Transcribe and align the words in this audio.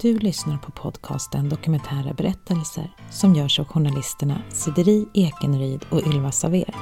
Du 0.00 0.18
lyssnar 0.18 0.58
på 0.58 0.70
podcasten 0.70 1.48
Dokumentära 1.48 2.14
berättelser 2.14 2.96
som 3.10 3.34
görs 3.34 3.60
av 3.60 3.66
journalisterna 3.66 4.42
Sideri 4.50 5.06
Ekenryd 5.14 5.80
och 5.90 6.06
Ylva 6.06 6.32
Saver. 6.32 6.74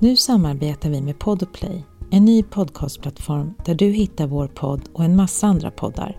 Nu 0.00 0.16
samarbetar 0.16 0.90
vi 0.90 1.00
med 1.00 1.18
Podplay, 1.18 1.84
en 2.10 2.24
ny 2.24 2.42
podcastplattform 2.42 3.54
där 3.64 3.74
du 3.74 3.86
hittar 3.86 4.26
vår 4.26 4.46
podd 4.48 4.82
och 4.92 5.04
en 5.04 5.16
massa 5.16 5.46
andra 5.46 5.70
poddar. 5.70 6.18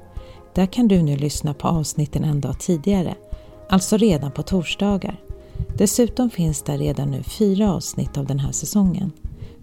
Där 0.56 0.66
kan 0.66 0.88
du 0.88 1.02
nu 1.02 1.18
lyssna 1.18 1.54
på 1.54 1.68
avsnitten 1.68 2.24
en 2.24 2.42
dag 2.42 2.60
tidigare, 2.60 3.16
alltså 3.70 3.98
redan 3.98 4.32
på 4.32 4.44
torsdagar. 4.44 5.22
Dessutom 5.78 6.30
finns 6.30 6.62
där 6.62 6.78
redan 6.78 7.12
nu 7.12 7.24
fyra 7.24 7.74
avsnitt 7.74 8.18
av 8.18 8.26
den 8.26 8.40
här 8.40 8.52
säsongen. 8.52 9.12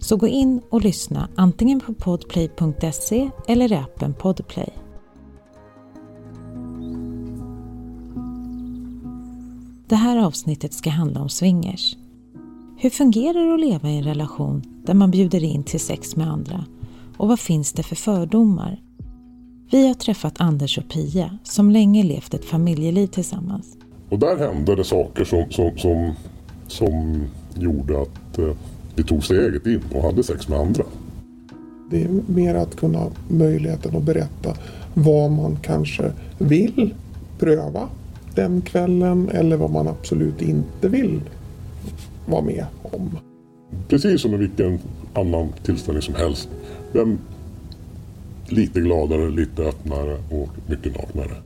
Så 0.05 0.17
gå 0.17 0.27
in 0.27 0.61
och 0.69 0.81
lyssna 0.81 1.29
antingen 1.35 1.79
på 1.79 1.93
podplay.se 1.93 3.29
eller 3.47 3.71
i 3.71 3.75
appen 3.75 4.13
Podplay. 4.13 4.69
Det 9.87 9.95
här 9.95 10.17
avsnittet 10.17 10.73
ska 10.73 10.89
handla 10.89 11.21
om 11.21 11.29
swingers. 11.29 11.97
Hur 12.77 12.89
fungerar 12.89 13.47
det 13.47 13.53
att 13.53 13.59
leva 13.59 13.89
i 13.89 13.97
en 13.97 14.03
relation 14.03 14.63
där 14.85 14.93
man 14.93 15.11
bjuder 15.11 15.43
in 15.43 15.63
till 15.63 15.79
sex 15.79 16.15
med 16.15 16.31
andra? 16.31 16.65
Och 17.17 17.27
vad 17.27 17.39
finns 17.39 17.73
det 17.73 17.83
för 17.83 17.95
fördomar? 17.95 18.81
Vi 19.71 19.87
har 19.87 19.93
träffat 19.93 20.41
Anders 20.41 20.77
och 20.77 20.89
Pia 20.89 21.37
som 21.43 21.71
länge 21.71 22.03
levt 22.03 22.33
ett 22.33 22.45
familjeliv 22.45 23.07
tillsammans. 23.07 23.77
Och 24.09 24.19
där 24.19 24.37
hände 24.37 24.75
det 24.75 24.83
saker 24.83 25.25
som, 25.25 25.45
som, 25.51 25.77
som, 25.77 26.13
som 26.67 27.23
gjorde 27.55 28.01
att 28.01 28.39
eh, 28.39 28.55
vi 28.95 29.03
tog 29.03 29.23
steget 29.23 29.67
in 29.67 29.81
och 29.93 30.03
hade 30.03 30.23
sex 30.23 30.47
med 30.47 30.59
andra. 30.59 30.83
Det 31.89 32.03
är 32.03 32.09
mer 32.27 32.55
att 32.55 32.75
kunna 32.75 32.97
ha 32.99 33.11
möjligheten 33.29 33.95
att 33.95 34.03
berätta 34.03 34.53
vad 34.93 35.31
man 35.31 35.57
kanske 35.61 36.11
vill 36.37 36.93
pröva 37.39 37.89
den 38.35 38.61
kvällen 38.61 39.29
eller 39.29 39.57
vad 39.57 39.71
man 39.71 39.87
absolut 39.87 40.41
inte 40.41 40.87
vill 40.87 41.21
vara 42.25 42.41
med 42.41 42.65
om. 42.81 43.17
Precis 43.87 44.21
som 44.21 44.33
i 44.33 44.37
vilken 44.37 44.79
annan 45.13 45.47
tillställning 45.63 46.01
som 46.01 46.15
helst. 46.15 46.49
Men 46.91 47.19
lite 48.47 48.79
gladare, 48.81 49.29
lite 49.29 49.63
öppnare 49.63 50.17
och 50.31 50.49
mycket 50.67 50.97
naknare. 50.97 51.44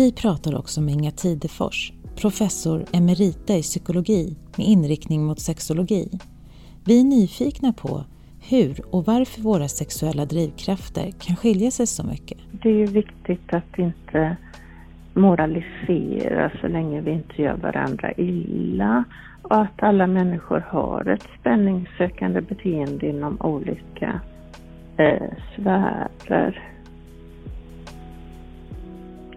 Vi 0.00 0.12
pratar 0.12 0.58
också 0.58 0.80
med 0.80 0.94
Inga 0.94 1.10
Tidefors, 1.10 1.92
professor 2.20 2.84
emerita 2.92 3.54
i 3.54 3.62
psykologi 3.62 4.36
med 4.56 4.66
inriktning 4.66 5.24
mot 5.24 5.40
sexologi. 5.40 6.08
Vi 6.84 7.00
är 7.00 7.04
nyfikna 7.04 7.72
på 7.72 8.04
hur 8.50 8.94
och 8.94 9.04
varför 9.04 9.42
våra 9.42 9.68
sexuella 9.68 10.24
drivkrafter 10.24 11.10
kan 11.10 11.36
skilja 11.36 11.70
sig 11.70 11.86
så 11.86 12.06
mycket. 12.06 12.38
Det 12.62 12.68
är 12.68 12.74
ju 12.74 12.86
viktigt 12.86 13.54
att 13.54 13.78
inte 13.78 14.36
moralisera 15.14 16.52
så 16.60 16.68
länge 16.68 17.00
vi 17.00 17.10
inte 17.10 17.42
gör 17.42 17.56
varandra 17.56 18.12
illa 18.12 19.04
och 19.42 19.60
att 19.60 19.82
alla 19.82 20.06
människor 20.06 20.60
har 20.68 21.08
ett 21.08 21.28
spänningssökande 21.40 22.40
beteende 22.40 23.06
inom 23.06 23.40
olika 23.40 24.20
eh, 24.96 25.30
sfärer. 25.56 26.69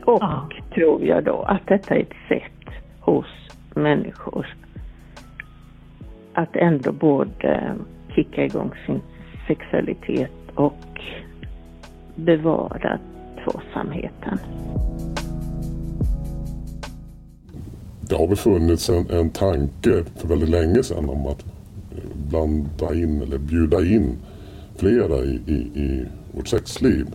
Och 0.05 0.21
ja. 0.21 0.49
tror 0.75 1.05
jag 1.05 1.23
då 1.23 1.41
att 1.41 1.67
detta 1.67 1.95
är 1.95 1.99
ett 1.99 2.27
sätt 2.29 2.73
hos 2.99 3.25
människor 3.75 4.47
att 6.33 6.55
ändå 6.55 6.91
både 6.91 7.75
kicka 8.15 8.45
igång 8.45 8.71
sin 8.85 9.01
sexualitet 9.47 10.31
och 10.55 11.01
bevara 12.15 12.99
tvåsamheten. 13.43 14.37
Det 18.09 18.15
har 18.15 18.27
väl 18.27 18.37
funnits 18.37 18.89
en, 18.89 19.09
en 19.09 19.29
tanke 19.29 20.03
för 20.15 20.27
väldigt 20.27 20.49
länge 20.49 20.83
sedan 20.83 21.09
om 21.09 21.27
att 21.27 21.45
blanda 22.29 22.95
in 22.95 23.21
eller 23.21 23.37
bjuda 23.37 23.85
in 23.85 24.17
flera 24.75 25.17
i, 25.17 25.41
i, 25.47 25.79
i 25.81 26.05
vårt 26.31 26.47
sexliv. 26.47 27.05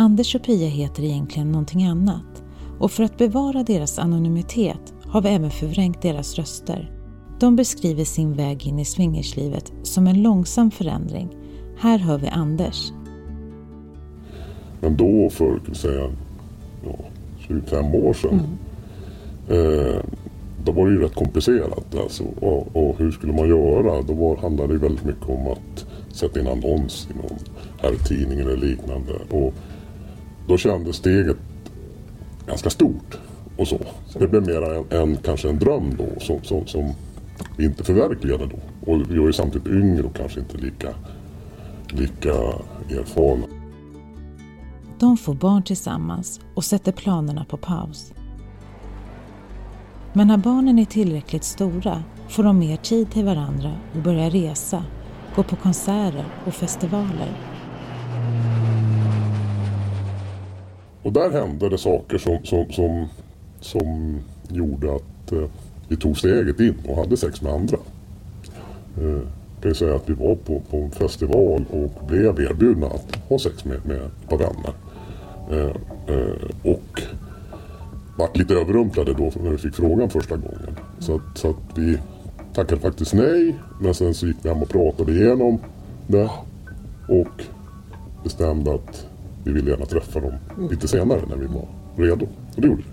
Anders 0.00 0.34
och 0.34 0.42
Pia 0.42 0.68
heter 0.68 1.02
egentligen 1.02 1.52
någonting 1.52 1.84
annat 1.84 2.42
och 2.78 2.90
för 2.90 3.02
att 3.02 3.18
bevara 3.18 3.62
deras 3.62 3.98
anonymitet 3.98 4.94
har 5.06 5.22
vi 5.22 5.28
även 5.28 5.50
förvrängt 5.50 6.02
deras 6.02 6.34
röster. 6.34 6.90
De 7.40 7.56
beskriver 7.56 8.04
sin 8.04 8.34
väg 8.34 8.66
in 8.66 8.78
i 8.78 8.84
swingerslivet 8.84 9.72
som 9.82 10.06
en 10.06 10.22
långsam 10.22 10.70
förändring. 10.70 11.28
Här 11.78 11.98
hör 11.98 12.18
vi 12.18 12.28
Anders. 12.28 12.92
Men 14.80 14.96
då 14.96 15.30
för, 15.30 15.58
kan 15.66 15.74
säga, 15.74 16.10
ja, 16.84 16.96
25 17.38 17.94
år 17.94 18.12
sedan 18.12 18.40
mm. 19.48 19.86
eh, 19.88 20.00
då 20.64 20.72
var 20.72 20.86
det 20.86 20.92
ju 20.92 21.00
rätt 21.00 21.14
komplicerat. 21.14 21.94
Alltså, 21.94 22.24
och, 22.40 22.76
och 22.76 22.98
hur 22.98 23.10
skulle 23.10 23.32
man 23.32 23.48
göra? 23.48 24.02
Då 24.02 24.12
var, 24.12 24.36
handlade 24.36 24.72
det 24.72 24.78
väldigt 24.78 25.04
mycket 25.04 25.28
om 25.28 25.46
att 25.46 25.86
sätta 26.12 26.40
in 26.40 26.46
annons 26.46 27.08
i 27.10 27.16
någon 27.16 27.38
herrtidning 27.82 28.38
eller 28.38 28.56
liknande. 28.56 29.12
Och 29.30 29.54
då 30.50 30.56
kändes 30.56 30.96
steget 30.96 31.36
ganska 32.46 32.70
stort 32.70 33.18
och 33.56 33.68
så. 33.68 33.78
Det 34.18 34.26
blev 34.28 34.46
mer 34.46 34.62
en, 34.62 35.00
en, 35.00 35.16
kanske 35.16 35.48
en 35.48 35.58
dröm 35.58 35.96
då 35.98 36.20
som, 36.20 36.42
som, 36.42 36.66
som 36.66 36.92
vi 37.56 37.64
inte 37.64 37.84
förverkligade 37.84 38.46
då. 38.46 38.92
Och 38.92 39.10
vi 39.10 39.18
var 39.18 39.26
ju 39.26 39.32
samtidigt 39.32 39.68
yngre 39.68 40.02
och 40.02 40.16
kanske 40.16 40.40
inte 40.40 40.56
lika, 40.56 40.88
lika 41.88 42.32
erfarna. 42.90 43.46
De 44.98 45.16
får 45.16 45.34
barn 45.34 45.62
tillsammans 45.62 46.40
och 46.54 46.64
sätter 46.64 46.92
planerna 46.92 47.44
på 47.44 47.56
paus. 47.56 48.12
Men 50.12 50.28
när 50.28 50.38
barnen 50.38 50.78
är 50.78 50.84
tillräckligt 50.84 51.44
stora 51.44 52.02
får 52.28 52.42
de 52.42 52.58
mer 52.58 52.76
tid 52.76 53.10
till 53.10 53.24
varandra 53.24 53.72
och 53.94 54.02
börjar 54.02 54.30
resa, 54.30 54.84
gå 55.36 55.42
på 55.42 55.56
konserter 55.56 56.24
och 56.46 56.54
festivaler. 56.54 57.49
Och 61.02 61.12
där 61.12 61.30
hände 61.30 61.68
det 61.68 61.78
saker 61.78 62.18
som, 62.18 62.38
som, 62.44 62.72
som, 62.72 63.08
som 63.60 64.18
gjorde 64.48 64.94
att 64.94 65.32
eh, 65.32 65.48
vi 65.88 65.96
tog 65.96 66.18
steget 66.18 66.60
in 66.60 66.74
och 66.88 66.96
hade 66.96 67.16
sex 67.16 67.42
med 67.42 67.52
andra. 67.52 67.76
Eh, 69.00 69.22
kan 69.60 69.70
ju 69.70 69.74
säga 69.74 69.94
att 69.94 70.08
vi 70.08 70.14
var 70.14 70.34
på, 70.34 70.60
på 70.70 70.76
en 70.76 70.90
festival 70.90 71.64
och 71.70 72.06
blev 72.06 72.40
erbjudna 72.40 72.86
att 72.86 73.16
ha 73.28 73.38
sex 73.38 73.64
med, 73.64 73.86
med 73.86 73.96
ett 73.96 74.28
par 74.28 74.38
vänner. 74.38 74.72
Eh, 75.50 75.76
eh, 76.14 76.72
och 76.72 77.02
vart 78.16 78.36
lite 78.36 78.54
överrumplade 78.54 79.14
då 79.14 79.32
när 79.42 79.50
vi 79.50 79.58
fick 79.58 79.74
frågan 79.74 80.10
första 80.10 80.36
gången. 80.36 80.76
Så 80.98 81.14
att, 81.14 81.38
så 81.38 81.50
att 81.50 81.78
vi 81.78 81.98
tackade 82.54 82.80
faktiskt 82.80 83.14
nej. 83.14 83.58
Men 83.80 83.94
sen 83.94 84.14
så 84.14 84.26
gick 84.26 84.36
vi 84.42 84.48
hem 84.48 84.62
och 84.62 84.68
pratade 84.68 85.12
igenom 85.12 85.58
det. 86.06 86.30
Och 87.08 87.44
bestämde 88.22 88.74
att 88.74 89.06
vi 89.44 89.52
ville 89.52 89.70
gärna 89.70 89.86
träffa 89.86 90.20
dem 90.20 90.34
lite 90.70 90.88
senare 90.88 91.20
när 91.28 91.36
vi 91.36 91.46
var 91.46 91.68
redo. 91.96 92.28
Och 92.56 92.60
det 92.60 92.66
gjorde 92.66 92.82
vi. 92.82 92.88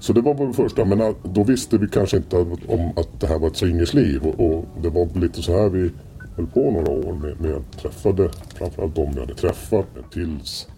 Så 0.00 0.12
det 0.12 0.20
var 0.20 0.34
vår 0.34 0.52
första, 0.52 0.84
men 0.84 1.00
äh, 1.00 1.14
då 1.22 1.44
visste 1.44 1.78
vi 1.78 1.88
kanske 1.88 2.16
inte 2.16 2.36
om 2.66 2.92
att 2.96 3.20
det 3.20 3.26
här 3.26 3.38
var 3.38 3.48
ett 3.48 3.56
swingersliv. 3.56 4.26
Och, 4.26 4.40
och 4.40 4.64
det 4.82 4.90
var 4.90 5.20
lite 5.20 5.42
så 5.42 5.52
här 5.52 5.68
vi 5.68 5.90
höll 6.36 6.46
på 6.46 6.70
några 6.70 6.90
år 6.90 7.12
med, 7.12 7.40
med 7.40 7.62
träffade 7.80 8.30
framförallt 8.54 8.94
de 8.94 9.12
vi 9.14 9.20
hade 9.20 9.34
träffat 9.34 9.86
tills 10.12 10.68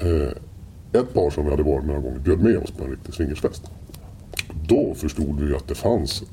eh, 0.00 1.00
ett 1.00 1.14
par 1.14 1.30
som 1.30 1.44
vi 1.44 1.50
hade 1.50 1.62
varit 1.62 1.86
några 1.86 2.00
gånger 2.00 2.18
bjöd 2.18 2.40
med 2.40 2.56
oss 2.58 2.70
på 2.70 2.84
en 2.84 2.90
riktig 2.90 3.14
swingersfest. 3.14 3.70
Då 4.68 4.94
förstod 4.94 5.40
vi 5.40 5.54
att 5.54 5.68
det 5.68 5.74
fanns 5.74 6.24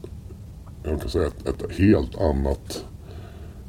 jag 0.84 1.02
kan 1.02 1.10
säga, 1.10 1.28
ett, 1.28 1.48
ett 1.48 1.80
helt 1.80 2.22
annat 2.22 2.86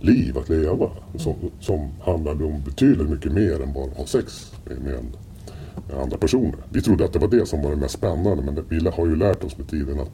liv 0.05 0.39
att 0.39 0.49
leva 0.49 0.91
som, 1.17 1.35
som 1.61 1.89
handlade 2.01 2.45
om 2.45 2.63
betydligt 2.65 3.11
mycket 3.11 3.33
mer 3.33 3.63
än 3.63 3.73
bara 3.73 3.85
att 3.85 3.97
ha 3.97 4.07
sex 4.07 4.53
med, 4.65 4.83
med, 4.83 6.03
andra 6.03 6.17
personer. 6.19 6.59
Vi 6.71 6.83
trodde 6.83 7.05
att 7.05 7.13
det 7.13 7.19
var 7.19 7.29
det 7.29 7.47
som 7.47 7.63
var 7.63 7.71
det 7.71 7.77
mest 7.77 7.95
spännande 7.95 8.43
men 8.43 8.65
vi 8.69 8.89
har 8.89 9.07
ju 9.07 9.17
lärt 9.17 9.45
oss 9.45 9.59
med 9.59 9.69
tiden 9.69 10.01
att 10.01 10.11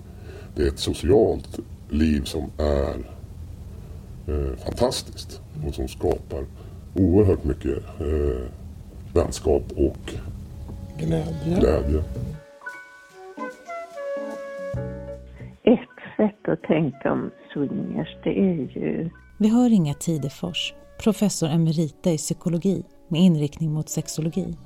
det 0.56 0.62
är 0.62 0.68
ett 0.68 0.78
socialt 0.78 1.58
liv 1.88 2.22
som 2.24 2.50
är 2.58 2.94
eh, 4.28 4.56
fantastiskt 4.64 5.40
och 5.66 5.74
som 5.74 5.88
skapar 5.88 6.44
oerhört 6.94 7.44
mycket 7.44 7.78
eh, 8.00 8.46
vänskap 9.14 9.62
och 9.76 10.14
glädje. 10.98 11.60
glädje. 11.60 12.02
Ett 15.62 16.16
sätt 16.16 16.48
att 16.48 16.62
tänka 16.62 17.12
om 17.12 17.30
swingers 17.52 18.16
det 18.24 18.40
är 18.40 18.78
ju 18.78 19.10
vi 19.40 19.48
hör 19.48 19.72
Inga 19.72 19.94
Tidefors, 19.94 20.74
professor 21.04 21.48
emerita 21.48 22.10
i 22.10 22.16
psykologi 22.16 22.82
med 23.08 23.20
inriktning 23.20 23.72
mot 23.72 23.88
sexologi. 23.88 24.56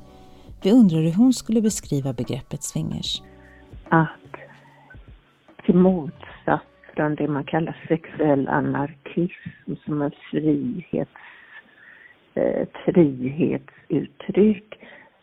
Vi 0.63 0.73
undrar 0.73 1.01
hur 1.01 1.15
hon 1.15 1.33
skulle 1.33 1.63
beskriva 1.63 2.13
begreppet 2.13 2.63
swingers. 2.63 3.23
Att 3.89 4.33
till 5.65 5.75
motsats 5.75 6.65
från 6.95 7.15
det 7.15 7.29
man 7.29 7.45
kallar 7.45 7.85
sexuell 7.89 8.49
anarkism 8.49 9.75
som 9.85 10.03
en 10.03 10.13
frihets, 10.31 11.11
eh, 12.35 12.69
frihetsuttryck 12.85 14.75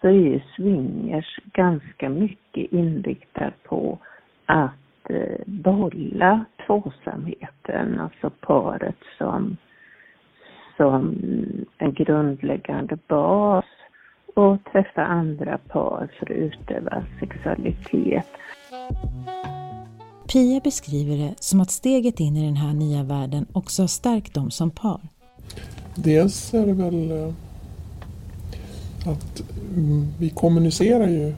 så 0.02 0.08
är 0.08 0.12
ju 0.12 0.42
swingers 0.56 1.40
ganska 1.54 2.10
mycket 2.10 2.72
inriktad 2.72 3.52
på 3.64 4.00
att 4.46 4.89
eh, 5.10 5.40
behålla 5.46 6.46
tvåsamheten, 6.66 8.00
alltså 8.00 8.30
paret 8.30 8.96
som, 9.18 9.58
som 10.78 11.16
en 11.78 11.94
grundläggande 11.94 12.98
bas 13.08 13.66
och 14.36 14.58
träffa 14.72 15.06
andra 15.06 15.58
par 15.58 16.12
för 16.20 16.26
att 16.26 16.38
utöva 16.38 17.04
sexualitet. 17.20 18.28
Pia 20.34 20.60
beskriver 20.64 21.18
det 21.18 21.36
som 21.40 21.62
att 21.62 21.72
steget 21.72 22.20
in 22.20 22.38
i 22.38 22.46
den 22.46 22.56
här 22.56 22.74
nya 22.74 23.04
världen 23.04 23.46
också 23.54 23.84
har 23.84 23.88
stärkt 23.88 24.34
dem 24.34 24.52
som 24.52 24.72
par. 24.72 25.02
Dels 25.96 26.54
är 26.54 26.66
det 26.66 26.74
väl 26.74 27.12
eh, 27.12 27.34
att 29.06 29.42
mm, 29.76 30.08
vi 30.20 30.30
kommunicerar 30.30 31.08
ju 31.08 31.34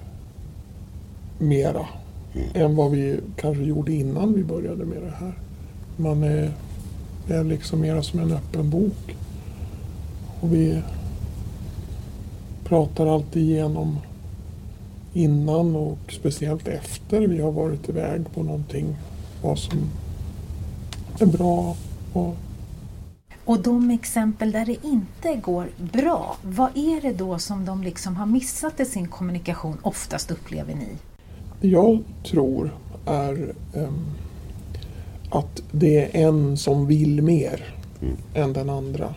mera 1.38 1.85
än 2.54 2.75
vad 2.75 2.92
vi 2.92 3.19
kanske 3.36 3.63
gjorde 3.63 3.94
innan 3.94 4.33
vi 4.33 4.44
började 4.44 4.86
med 4.86 5.01
det 5.01 5.13
här. 5.19 5.33
Man 5.98 6.24
är, 6.24 6.51
är 7.28 7.44
liksom 7.44 7.81
mera 7.81 8.04
som 8.04 8.19
en 8.19 8.31
öppen 8.31 8.69
bok. 8.69 9.18
Och 10.42 10.54
vi 10.54 10.81
pratar 12.63 13.07
alltid 13.07 13.44
igenom 13.44 13.98
innan 15.13 15.75
och 15.75 16.00
speciellt 16.10 16.68
efter 16.68 17.22
vi 17.22 17.42
har 17.42 17.51
varit 17.51 17.89
iväg 17.89 18.34
på 18.34 18.44
någonting 18.44 18.95
vad 19.42 19.60
som 19.60 19.80
är 21.19 21.25
bra 21.25 21.75
och 22.13 22.36
Och 23.45 23.60
de 23.60 23.89
exempel 23.89 24.51
där 24.51 24.66
det 24.66 24.86
inte 24.88 25.36
går 25.36 25.69
bra, 25.77 26.38
vad 26.42 26.77
är 26.77 27.01
det 27.01 27.13
då 27.13 27.39
som 27.39 27.66
de 27.66 27.84
liksom 27.84 28.16
har 28.16 28.25
missat 28.25 28.80
i 28.80 28.86
sin 28.86 29.07
kommunikation 29.07 29.77
oftast 29.81 30.31
upplever 30.31 30.75
ni? 30.75 30.88
Jag 31.63 32.00
tror 32.24 32.74
är 33.06 33.54
ehm, 33.75 34.06
att 35.30 35.63
det 35.72 35.98
är 35.98 36.28
en 36.28 36.58
som 36.58 36.88
vill 36.88 37.22
mer 37.22 37.75
än 38.34 38.54
den 38.54 38.69
andra. 38.69 39.13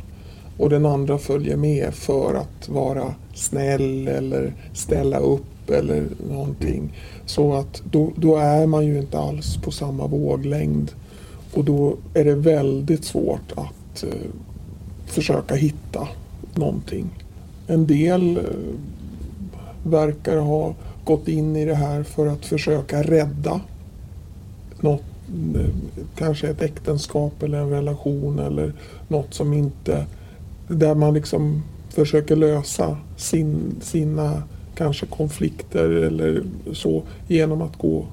Och 0.58 0.70
den 0.70 0.86
andra 0.86 1.18
följer 1.18 1.56
med 1.56 1.94
för 1.94 2.34
att 2.34 2.68
vara 2.68 3.14
snäll 3.34 4.08
eller 4.08 4.54
ställa 4.72 5.18
upp 5.18 5.70
eller 5.70 6.06
någonting. 6.30 6.92
Så 7.26 7.54
att 7.54 7.82
då, 7.90 8.10
då 8.16 8.36
är 8.36 8.66
man 8.66 8.86
ju 8.86 8.98
inte 8.98 9.18
alls 9.18 9.56
på 9.56 9.70
samma 9.70 10.06
våglängd. 10.06 10.92
Och 11.54 11.64
då 11.64 11.96
är 12.14 12.24
det 12.24 12.34
väldigt 12.34 13.04
svårt 13.04 13.52
att 13.56 14.02
eh, 14.02 14.30
försöka 15.06 15.54
hitta 15.54 16.08
någonting. 16.54 17.06
En 17.66 17.86
del 17.86 18.36
eh, 18.36 18.42
verkar 19.82 20.36
ha 20.36 20.74
gått 21.04 21.28
in 21.28 21.56
i 21.56 21.64
det 21.64 21.74
här 21.74 22.02
för 22.02 22.26
att 22.26 22.46
försöka 22.46 23.02
rädda 23.02 23.60
något, 24.80 25.02
kanske 26.16 26.48
ett 26.48 26.62
äktenskap 26.62 27.42
eller 27.42 27.58
en 27.58 27.70
relation 27.70 28.38
eller 28.38 28.72
något 29.08 29.34
som 29.34 29.52
inte, 29.52 30.06
där 30.68 30.94
man 30.94 31.14
liksom 31.14 31.62
försöker 31.88 32.36
lösa 32.36 32.98
sin, 33.16 33.76
sina 33.80 34.42
kanske 34.74 35.06
konflikter 35.06 35.90
eller 35.90 36.42
så 36.72 37.02
genom 37.28 37.62
att 37.62 37.78
gå 37.78 38.06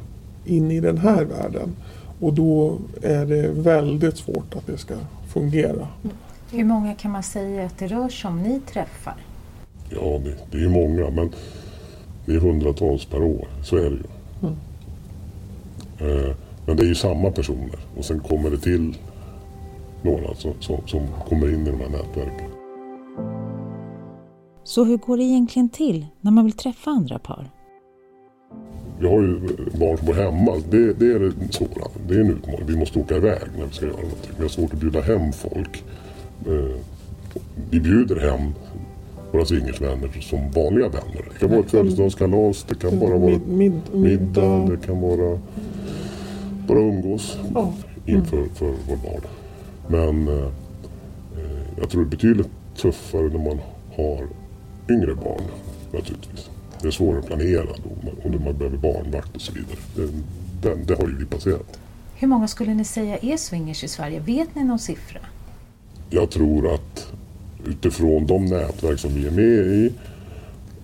in 0.45 0.71
i 0.71 0.79
den 0.79 0.97
här 0.97 1.23
världen. 1.23 1.75
Och 2.19 2.33
då 2.33 2.77
är 3.01 3.25
det 3.25 3.47
väldigt 3.51 4.17
svårt 4.17 4.55
att 4.55 4.67
det 4.67 4.77
ska 4.77 4.95
fungera. 5.33 5.87
Hur 6.51 6.63
många 6.63 6.95
kan 6.95 7.11
man 7.11 7.23
säga 7.23 7.65
att 7.65 7.77
det 7.77 7.87
rör 7.87 8.09
sig 8.09 8.27
om 8.27 8.43
ni 8.43 8.59
träffar? 8.59 9.15
Ja, 9.89 10.21
det, 10.23 10.35
det 10.51 10.57
är 10.57 10.61
ju 10.61 10.69
många 10.69 11.09
men 11.09 11.33
det 12.31 12.37
är 12.37 12.39
hundratals 12.39 13.05
per 13.05 13.23
år. 13.23 13.47
Så 13.63 13.77
är 13.77 13.89
det 13.89 13.97
ju. 13.97 14.03
Eh, 15.99 16.35
men 16.65 16.77
det 16.77 16.83
är 16.83 16.87
ju 16.87 16.95
samma 16.95 17.31
personer 17.31 17.79
och 17.97 18.05
sen 18.05 18.19
kommer 18.19 18.49
det 18.49 18.57
till 18.57 18.97
några 20.01 20.35
som, 20.35 20.53
som, 20.59 20.77
som 20.87 21.07
kommer 21.29 21.53
in 21.53 21.67
i 21.67 21.71
de 21.71 21.79
här 21.79 21.89
nätverken. 21.89 22.49
Så 24.63 24.83
hur 24.83 24.97
går 24.97 25.17
det 25.17 25.23
egentligen 25.23 25.69
till 25.69 26.05
när 26.21 26.31
man 26.31 26.45
vill 26.45 26.53
träffa 26.53 26.91
andra 26.91 27.19
par? 27.19 27.49
Vi 28.99 29.07
har 29.07 29.21
ju 29.21 29.39
barn 29.79 29.97
som 29.97 30.07
bor 30.07 30.13
hemma. 30.13 30.51
Det, 30.69 30.93
det 30.93 31.05
är 31.05 31.19
det 31.19 31.53
svåra. 31.53 31.87
Det 32.07 32.15
är 32.15 32.19
en 32.19 32.29
utmaning. 32.31 32.65
Vi 32.67 32.77
måste 32.77 32.99
åka 32.99 33.15
iväg 33.15 33.41
när 33.57 33.65
vi 33.65 33.73
ska 33.73 33.85
göra 33.85 33.95
någonting. 33.95 34.31
Vi 34.37 34.41
har 34.41 34.49
svårt 34.49 34.73
att 34.73 34.79
bjuda 34.79 35.01
hem 35.01 35.31
folk. 35.33 35.83
Eh, 36.47 36.75
Vi 37.71 37.79
bjuder 37.79 38.15
hem 38.31 38.53
våra 39.31 39.45
swingersvänner 39.45 40.09
som 40.21 40.51
vanliga 40.51 40.89
vänner. 40.89 41.25
Det 41.33 41.39
kan 41.39 41.49
vara 41.49 41.59
ett 41.59 41.71
födelsedagskalas, 41.71 42.65
det 42.69 42.75
kan 42.75 42.99
bara 42.99 43.17
vara 43.17 43.31
Mid, 43.31 43.47
mid, 43.47 43.81
middag, 43.93 44.69
det 44.69 44.77
kan 44.85 45.01
vara 45.01 45.39
bara 46.67 46.79
umgås 46.79 47.37
Ja. 47.53 47.73
inför 48.05 48.45
för 48.55 48.65
vårt 48.65 49.03
barn. 49.03 49.21
Men 49.87 50.27
eh, 50.27 50.43
eh, 50.43 51.61
jag 51.77 51.89
tror 51.89 52.01
det 52.01 52.07
är 52.07 52.09
betydligt 52.09 52.49
tuffare 52.77 53.21
när 53.23 53.39
man 53.49 53.59
har 53.95 54.27
yngre 54.89 55.15
barn 55.15 55.41
naturligtvis. 55.93 56.49
Det 56.81 56.87
är 56.87 56.91
svårare 56.91 57.19
att 57.19 57.27
planera 57.27 57.63
då, 57.65 58.27
om 58.29 58.43
man 58.43 58.57
behöver 58.57 58.77
barnvakt 58.77 59.35
och 59.35 59.41
så 59.41 59.51
vidare. 59.53 59.77
Det, 59.95 60.07
det, 60.69 60.75
det 60.85 60.95
har 61.01 61.07
ju 61.09 61.17
vi 61.17 61.25
passerat. 61.25 61.79
Hur 62.15 62.27
många 62.27 62.47
skulle 62.47 62.73
ni 62.73 62.83
säga 62.85 63.17
är 63.17 63.37
swingers 63.37 63.83
i 63.83 63.87
Sverige? 63.87 64.19
Vet 64.19 64.55
ni 64.55 64.63
någon 64.63 64.79
siffra? 64.79 65.19
Jag 66.09 66.29
tror 66.29 66.73
att 66.73 67.11
utifrån 67.67 68.27
de 68.27 68.45
nätverk 68.45 68.99
som 68.99 69.13
vi 69.13 69.27
är 69.27 69.31
med 69.31 69.65
i 69.65 69.91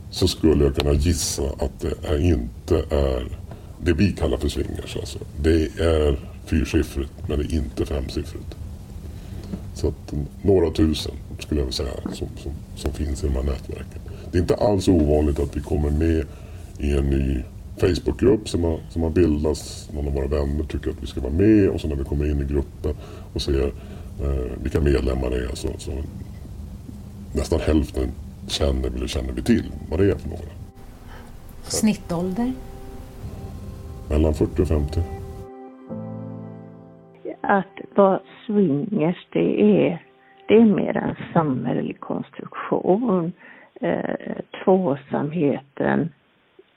så 0.10 0.28
skulle 0.28 0.64
jag 0.64 0.76
kunna 0.76 0.94
gissa 0.94 1.44
att 1.44 1.80
det 1.80 2.08
är 2.08 2.20
inte 2.20 2.76
är 2.90 3.28
det 3.84 3.94
vi 3.94 4.12
kallar 4.12 4.38
för 4.38 4.50
swingers. 4.50 4.96
Alltså. 4.96 5.20
Det 5.42 5.80
är 5.80 6.20
fyrsiffrigt 6.46 7.12
men 7.28 7.40
det 7.40 7.46
är 7.46 7.56
inte 7.56 7.86
femsiffrigt. 7.86 8.56
Så 9.74 9.88
att 9.88 10.14
några 10.42 10.72
tusen 10.72 11.12
skulle 11.40 11.62
jag 11.62 11.66
vilja 11.66 11.78
säga 11.78 12.14
som, 12.14 12.28
som, 12.38 12.52
som 12.76 12.94
finns 12.94 13.24
i 13.24 13.28
de 13.28 13.34
här 13.34 13.44
nätverken. 13.44 14.02
Det 14.32 14.38
är 14.38 14.42
inte 14.42 14.56
alls 14.56 14.88
ovanligt 14.88 15.40
att 15.40 15.58
vi 15.58 15.62
kommer 15.62 15.90
med 15.90 16.26
i 16.80 16.92
en 16.92 17.06
ny 17.06 17.44
Facebookgrupp 17.78 18.50
som 18.50 18.64
har, 18.64 18.80
som 18.90 19.02
har 19.02 19.10
bildats. 19.10 19.90
Någon 19.94 20.08
av 20.08 20.14
våra 20.14 20.28
vänner 20.28 20.64
tycker 20.64 20.90
att 20.90 21.04
vi 21.04 21.08
ska 21.08 21.22
vara 21.22 21.34
med 21.34 21.70
och 21.70 21.82
så 21.82 21.88
när 21.88 21.96
vi 21.96 22.04
kommer 22.04 22.32
in 22.32 22.42
i 22.42 22.46
gruppen 22.46 22.96
och 23.34 23.42
ser 23.42 23.68
eh, 24.22 24.62
vilka 24.64 24.82
medlemmar 24.82 25.30
det 25.30 25.36
är 25.38 25.56
så, 25.56 25.70
så 25.78 25.92
nästan 27.36 27.60
hälften 27.60 28.10
känner, 28.48 28.88
eller 28.88 29.08
känner 29.08 29.34
vi 29.34 29.42
till 29.42 29.72
vad 29.90 30.00
det 30.00 30.12
är 30.12 30.16
för 30.16 30.30
några. 30.30 30.52
Snittålder? 31.64 32.54
Mellan 34.10 34.34
40 34.34 34.62
och 34.62 34.68
50. 34.68 35.00
Att 37.42 37.66
vara 37.96 38.20
swingers, 38.46 39.28
det 39.30 39.62
är, 39.62 40.06
det 40.48 40.56
är 40.56 40.66
mer 40.66 40.98
en 40.98 41.16
samhällelig 41.34 42.00
konstruktion. 42.00 43.34
Eh, 43.82 44.38
tvåsamheten, 44.64 46.10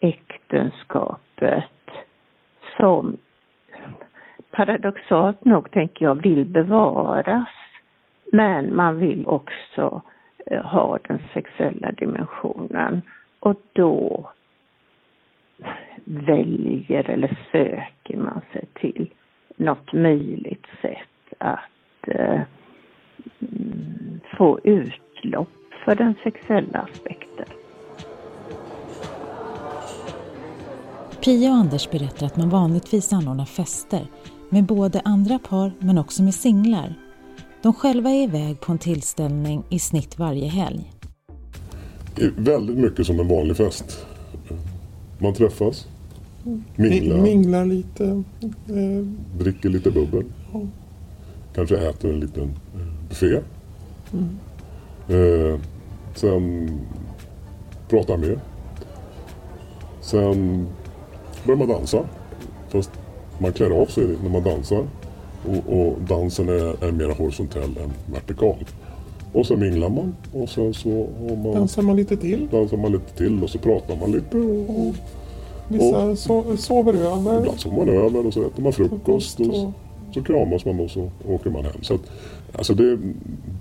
äktenskapet 0.01 1.65
som 2.77 3.17
paradoxalt 4.51 5.45
nog, 5.45 5.71
tänker 5.71 6.05
jag, 6.05 6.23
vill 6.23 6.45
bevaras. 6.45 7.49
Men 8.33 8.77
man 8.77 8.99
vill 8.99 9.27
också 9.27 10.03
Eh, 10.47 10.65
har 10.65 11.01
den 11.09 11.19
sexuella 11.35 11.93
dimensionen 11.93 13.03
och 13.41 13.61
då 13.73 14.31
väljer 16.05 17.11
eller 17.11 17.39
söker 17.53 18.17
man 18.17 18.41
sig 18.53 18.65
till 18.75 19.11
något 19.57 19.93
möjligt 19.93 20.67
sätt 20.83 21.39
att 21.39 22.09
eh, 22.09 22.41
få 24.37 24.61
utlopp 24.65 25.49
för 25.85 25.95
den 25.95 26.15
sexuella 26.23 26.79
aspekten. 26.79 27.47
Pia 31.25 31.51
och 31.51 31.57
Anders 31.57 31.91
berättar 31.91 32.27
att 32.27 32.37
man 32.37 32.49
vanligtvis 32.49 33.13
anordnar 33.13 33.45
fester 33.45 34.07
med 34.49 34.65
både 34.65 35.01
andra 35.05 35.39
par 35.39 35.73
men 35.79 35.99
också 35.99 36.23
med 36.23 36.35
singlar. 36.35 37.10
De 37.63 37.73
själva 37.75 38.11
är 38.11 38.23
iväg 38.23 38.61
på 38.61 38.73
en 38.73 38.79
tillställning 38.79 39.63
i 39.69 39.79
snitt 39.79 40.19
varje 40.19 40.49
helg. 40.49 40.93
Det 42.15 42.23
är 42.25 42.33
väldigt 42.37 42.77
mycket 42.79 43.07
som 43.07 43.21
en 43.21 43.29
vanlig 43.29 43.57
fest. 43.57 44.07
Man 45.19 45.35
träffas, 45.35 45.89
minglar, 46.77 47.17
Mi- 47.17 47.23
Minglar 47.23 47.65
lite. 47.65 48.05
Eh, 48.69 49.07
dricker 49.39 49.69
lite 49.69 49.91
bubbel. 49.91 50.25
Ja. 50.53 50.61
Kanske 51.55 51.77
äter 51.89 52.11
en 52.13 52.21
liten 52.21 52.43
eh, 52.75 53.09
buffé. 53.09 53.35
Eh, 55.09 55.61
sen 56.15 56.71
pratar 57.89 58.17
mer. 58.17 58.39
Sen 60.01 60.67
börjar 61.45 61.59
man 61.59 61.69
dansa. 61.69 62.05
Fast 62.69 62.91
man 63.39 63.53
klär 63.53 63.71
av 63.71 63.87
sig 63.87 64.17
när 64.23 64.31
man 64.31 64.43
dansar. 64.43 64.87
Och, 65.49 65.73
och 65.81 65.97
dansen 66.09 66.49
är, 66.49 66.85
är 66.85 66.93
mer 66.93 67.09
horisontell 67.15 67.63
än 67.83 68.13
vertikal. 68.15 68.57
Och 69.33 69.47
så 69.47 69.57
minglar 69.57 69.89
man 69.89 70.15
och 70.33 70.49
sen 70.49 70.75
så 70.75 70.91
har 71.21 71.37
man, 71.37 71.53
Dansar 71.55 71.83
man 71.83 71.97
lite 71.97 72.17
till. 72.17 72.49
dansar 72.51 72.77
man 72.77 72.93
lite 72.93 73.17
till 73.17 73.43
och 73.43 73.51
så 73.51 73.59
pratar 73.59 73.97
man 73.97 74.13
lite 74.13 74.37
och, 74.39 74.71
och 74.87 74.95
Vissa 75.69 76.17
so 76.17 76.57
sover 76.57 76.95
över. 76.95 77.39
ibland 77.39 77.61
sover 77.61 77.77
man 77.77 77.89
över 77.89 78.27
och 78.27 78.35
så 78.35 78.47
äter 78.47 78.63
man 78.63 78.73
frukost 78.73 79.41
och 79.41 79.47
och- 79.47 79.73
så 80.15 80.23
kramas 80.23 80.65
man 80.65 80.81
och 80.81 80.91
så 80.91 81.11
åker 81.29 81.51
man 81.51 81.65
hem. 81.65 81.83
Så 81.83 81.95
att, 81.95 82.01
alltså 82.53 82.75
det 82.75 82.85
är 82.91 82.99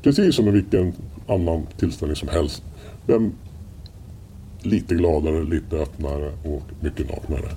precis 0.04 0.36
som 0.36 0.48
i 0.48 0.52
vilken 0.52 0.94
annan 1.28 1.62
tillställning 1.78 2.16
som 2.16 2.30
helst. 2.30 2.64
Men 3.06 3.32
lite 4.62 4.96
gladare, 4.96 5.44
lite 5.44 5.76
öppnare 5.76 6.32
och 6.46 6.62
mycket 6.82 7.10
naknare. 7.10 7.50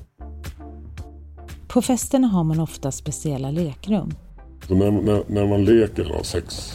På 1.73 1.83
festerna 1.83 2.29
har 2.29 2.45
man 2.45 2.61
ofta 2.61 2.93
speciella 2.93 3.51
lekrum. 3.51 4.15
Så 4.69 4.75
när, 4.75 4.91
när, 4.91 5.23
när 5.27 5.47
man 5.47 5.65
leker 5.65 6.03
eller 6.03 6.15
har 6.15 6.23
sex 6.23 6.73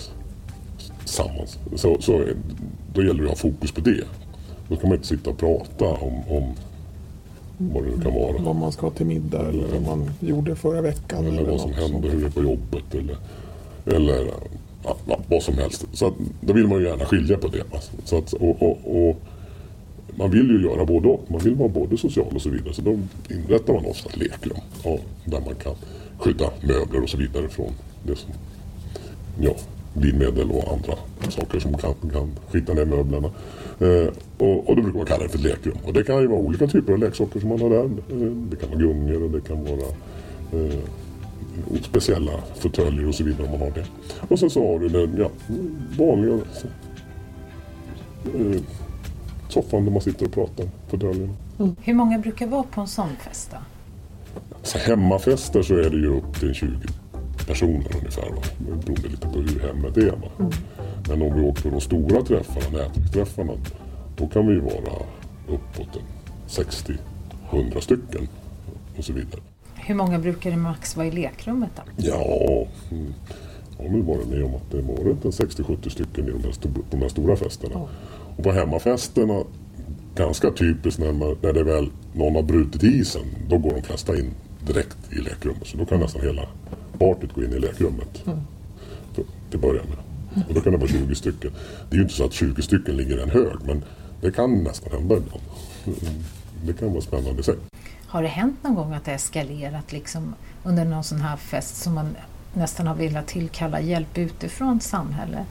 tillsammans 0.99 1.59
så, 1.75 1.97
så 2.01 2.23
då 2.93 3.03
gäller 3.03 3.23
det 3.23 3.31
att 3.31 3.41
ha 3.41 3.49
fokus 3.49 3.71
på 3.71 3.81
det. 3.81 4.03
Då 4.69 4.75
kan 4.75 4.89
man 4.89 4.97
inte 4.97 5.07
sitta 5.07 5.29
och 5.29 5.37
prata 5.37 5.85
om, 5.85 6.13
om 6.29 6.53
vad 7.57 7.83
det 7.83 7.89
nu 7.89 8.01
kan 8.03 8.13
vara. 8.13 8.37
Vad 8.41 8.55
man 8.55 8.71
ska 8.71 8.85
ha 8.85 8.91
till 8.91 9.05
middag 9.05 9.49
eller 9.49 9.67
vad 9.67 9.97
man 9.97 10.11
gjorde 10.19 10.55
förra 10.55 10.81
veckan. 10.81 11.25
Eller 11.25 11.43
vad 11.43 11.61
som 11.61 11.73
händer, 11.73 12.09
hur 12.09 12.21
det 12.21 12.27
är 12.27 12.31
på 12.31 12.43
jobbet 12.43 12.95
eller, 12.95 13.17
eller 13.85 14.31
ja, 14.83 14.97
vad 15.27 15.43
som 15.43 15.53
helst. 15.53 15.85
Så 15.93 16.07
att, 16.07 16.13
då 16.41 16.53
vill 16.53 16.67
man 16.67 16.79
ju 16.79 16.85
gärna 16.85 17.05
skilja 17.05 17.37
på 17.37 17.47
det. 17.47 17.63
Så 18.03 18.17
att, 18.17 18.33
och, 18.33 18.61
och, 18.61 19.09
och 19.09 19.21
man 20.17 20.31
vill 20.31 20.50
ju 20.50 20.62
göra 20.63 20.86
både 20.86 21.07
och. 21.07 21.31
Man 21.31 21.39
vill 21.39 21.55
vara 21.55 21.69
både 21.69 21.97
social 21.97 22.36
och 22.36 22.41
så 22.41 22.50
vidare. 22.50 22.74
Så 22.74 22.81
då 22.81 23.00
inrättar 23.29 23.74
man 23.74 23.86
ofta 23.86 24.09
ett 24.09 24.17
lekrum 24.17 24.57
ja, 24.83 24.97
där 25.25 25.41
man 25.41 25.55
kan 25.55 25.75
skydda 26.19 26.50
möbler 26.62 27.03
och 27.03 27.09
så 27.09 27.17
vidare 27.17 27.50
från 27.50 27.71
det 28.03 28.15
som, 28.15 28.31
ja, 29.39 29.55
glidmedel 29.93 30.51
och 30.51 30.74
andra 30.74 30.93
saker 31.29 31.59
som 31.59 31.77
kan, 31.77 31.93
kan 32.13 32.31
skita 32.51 32.74
ner 32.74 32.86
möblerna. 32.86 33.31
Eh, 33.79 34.07
och, 34.38 34.69
och 34.69 34.75
då 34.75 34.81
brukar 34.81 34.97
man 34.97 35.05
kalla 35.05 35.24
det 35.24 35.29
för 35.29 35.38
ett 35.38 35.43
lekrum. 35.43 35.77
Och 35.83 35.93
det 35.93 36.03
kan 36.03 36.21
ju 36.21 36.27
vara 36.27 36.39
olika 36.39 36.67
typer 36.67 36.93
av 36.93 37.00
leksaker 37.00 37.39
som 37.39 37.50
man 37.50 37.62
har 37.62 37.69
där. 37.69 37.83
Eh, 37.83 38.31
det 38.50 38.55
kan 38.55 38.69
vara 38.69 38.79
gungor 38.79 39.24
och 39.24 39.31
det 39.31 39.41
kan 39.41 39.63
vara 39.63 39.88
eh, 40.53 40.79
speciella 41.81 42.31
fåtöljer 42.55 43.07
och 43.07 43.15
så 43.15 43.24
vidare 43.24 43.43
om 43.43 43.51
man 43.51 43.59
har 43.59 43.71
det. 43.71 43.86
Och 44.27 44.39
sen 44.39 44.50
så 44.50 44.74
har 44.74 44.79
du 44.79 44.89
den 44.89 45.17
ja, 45.17 45.29
vanliga 45.97 46.33
eh, 48.25 48.62
soffan 49.61 49.85
där 49.85 49.91
man 49.91 50.01
sitter 50.01 50.25
och 50.25 50.31
pratar, 50.33 50.65
fåtöljen. 50.87 51.29
Hur 51.81 51.93
många 51.93 52.19
brukar 52.19 52.47
vara 52.47 52.63
på 52.63 52.81
en 52.81 52.87
sån 52.87 53.09
fest 53.19 53.51
då? 53.51 53.57
Så 54.63 54.77
hemmafester 54.77 55.61
så 55.61 55.73
är 55.77 55.89
det 55.89 55.97
ju 55.97 56.07
upp 56.17 56.39
till 56.39 56.53
20 56.53 56.69
personer 57.47 57.95
ungefär. 57.97 58.29
Va? 58.29 58.41
Beroende 58.59 59.07
lite 59.09 59.27
på 59.27 59.39
hur 59.39 59.59
hemmet 59.59 59.97
är. 59.97 60.11
Va? 60.11 60.49
Men 61.09 61.21
om 61.21 61.35
vi 61.35 61.41
åker 61.41 61.61
på 61.61 61.69
de 61.69 61.81
stora 61.81 62.21
träffarna, 62.23 62.77
nätverksträffarna, 62.77 63.53
då 64.17 64.27
kan 64.27 64.47
vi 64.47 64.53
ju 64.53 64.59
vara 64.59 64.93
uppåt 65.47 65.95
en 65.95 66.03
60-100 67.51 67.79
stycken 67.79 68.27
och 68.97 69.03
så 69.03 69.13
vidare. 69.13 69.41
Hur 69.75 69.95
många 69.95 70.19
brukar 70.19 70.51
det 70.51 70.57
max 70.57 70.95
vara 70.95 71.07
i 71.07 71.11
lekrummet 71.11 71.69
då? 71.75 71.81
Ja, 71.97 72.67
mm, 72.91 73.13
jag 73.77 73.85
har 73.85 73.91
väl 73.93 74.03
varit 74.03 74.27
med 74.27 74.43
om 74.43 74.55
att 74.55 74.71
det 74.71 74.81
varit 74.81 75.25
en 75.25 75.31
60-70 75.31 75.89
stycken 75.89 76.27
i 76.27 76.31
de 76.31 76.43
här, 76.43 76.51
sto- 76.51 76.73
på 76.73 76.81
de 76.91 76.97
här 77.01 77.09
stora 77.09 77.35
festerna. 77.35 77.81
Och 78.38 78.44
på 78.44 78.51
hemmafesterna, 78.51 79.44
ganska 80.15 80.51
typiskt 80.51 81.00
när, 81.00 81.12
man, 81.12 81.38
när 81.41 81.53
det 81.53 81.63
väl 81.63 81.89
någon 82.13 82.36
har 82.36 82.44
brutit 82.44 82.84
isen, 82.84 83.25
då 83.50 83.58
går 83.58 83.70
de 83.70 83.82
flesta 83.82 84.17
in 84.17 84.32
direkt 84.67 84.98
i 85.12 85.15
lekrummet. 85.15 85.67
Så 85.67 85.77
då 85.77 85.86
kan 85.86 86.00
nästan 86.00 86.22
hela 86.22 86.48
partyt 87.00 87.34
gå 87.34 87.44
in 87.44 87.53
i 87.53 87.60
lekrummet. 87.60 88.17
För, 89.15 89.24
till 89.50 89.60
början 89.60 89.86
med. 89.89 89.98
Och 90.48 90.53
då 90.53 90.62
kan 90.62 90.72
det 90.72 90.77
vara 90.77 90.89
20 90.89 91.15
stycken. 91.15 91.51
Det 91.89 91.96
är 91.96 91.98
ju 91.98 92.03
inte 92.03 92.13
så 92.13 92.25
att 92.25 92.34
20 92.34 92.62
stycken 92.62 92.98
ligger 92.98 93.20
i 93.20 93.22
en 93.22 93.29
hög, 93.29 93.56
men 93.65 93.84
det 94.22 94.32
kan 94.32 94.63
nästan 94.63 94.91
hända 94.91 95.17
ibland. 95.17 95.41
Det 96.65 96.74
kan 96.74 96.91
vara 96.91 97.01
spännande 97.01 97.39
i 97.39 97.44
sig. 97.44 97.56
Har 98.08 98.22
det 98.22 98.27
hänt 98.27 98.63
någon 98.63 98.75
gång 98.75 98.94
att 98.94 99.06
det 99.06 99.12
eskalerat 99.12 99.91
liksom 99.91 100.36
under 100.63 100.86
någon 100.86 101.03
sån 101.03 101.22
här 101.22 101.38
fest 101.38 101.75
som 101.75 101.94
man 101.94 102.15
nästan 102.53 102.88
har 102.88 102.96
velat 102.96 103.27
tillkalla 103.27 103.82
hjälp 103.82 104.17
utifrån 104.17 104.79
samhället? 104.79 105.48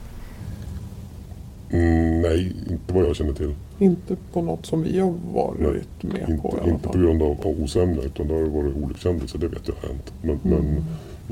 Mm, 1.69 2.21
nej, 2.21 2.55
inte 2.69 2.93
vad 2.93 3.03
jag 3.05 3.15
känner 3.15 3.33
till. 3.33 3.55
Inte 3.79 4.15
på 4.33 4.41
något 4.41 4.65
som 4.65 4.83
vi 4.83 4.99
har 4.99 5.13
varit 5.33 5.59
med 5.59 6.41
på 6.41 6.57
i 6.57 6.59
Inte, 6.61 6.69
inte 6.69 6.87
på 6.89 6.97
grund 6.97 7.21
av, 7.21 7.31
av 7.31 7.47
osämja 7.47 8.01
utan 8.01 8.27
det 8.27 8.33
har 8.33 8.41
varit 8.41 8.75
olyckshändelser, 8.75 9.39
det 9.39 9.47
vet 9.47 9.67
jag 9.67 9.75
har 9.81 9.87
hänt. 9.87 10.13
Men, 10.21 10.39
men 10.43 10.85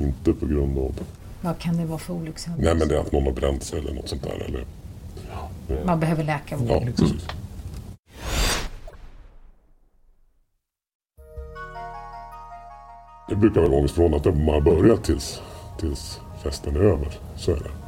inte 0.06 0.32
på 0.32 0.46
grund 0.46 0.78
av 0.78 0.92
Vad 1.40 1.58
kan 1.58 1.76
det 1.76 1.84
vara 1.84 1.98
för 1.98 2.14
olyckshändelser? 2.14 2.64
Nej 2.64 2.78
men 2.78 2.88
det 2.88 2.96
är 2.96 3.00
att 3.00 3.12
någon 3.12 3.22
har 3.24 3.32
bränt 3.32 3.62
sig 3.62 3.78
eller 3.78 3.92
något 3.94 4.08
sånt 4.08 4.22
där. 4.22 4.44
Eller, 4.48 4.64
Man 5.86 6.00
behöver 6.00 6.24
läkarvård. 6.24 6.68
ja, 6.70 6.80
liksom. 6.86 7.06
precis. 7.08 7.26
Det 13.28 13.36
brukar 13.36 13.60
vara 13.60 13.72
ångest 13.72 13.94
från 13.94 14.14
att 14.14 14.24
man 14.24 14.48
har 14.48 14.60
börjat 14.60 15.04
tills, 15.04 15.40
tills 15.80 16.20
festen 16.42 16.76
är 16.76 16.80
över. 16.80 17.18
Så 17.36 17.50
är 17.50 17.56
det. 17.56 17.85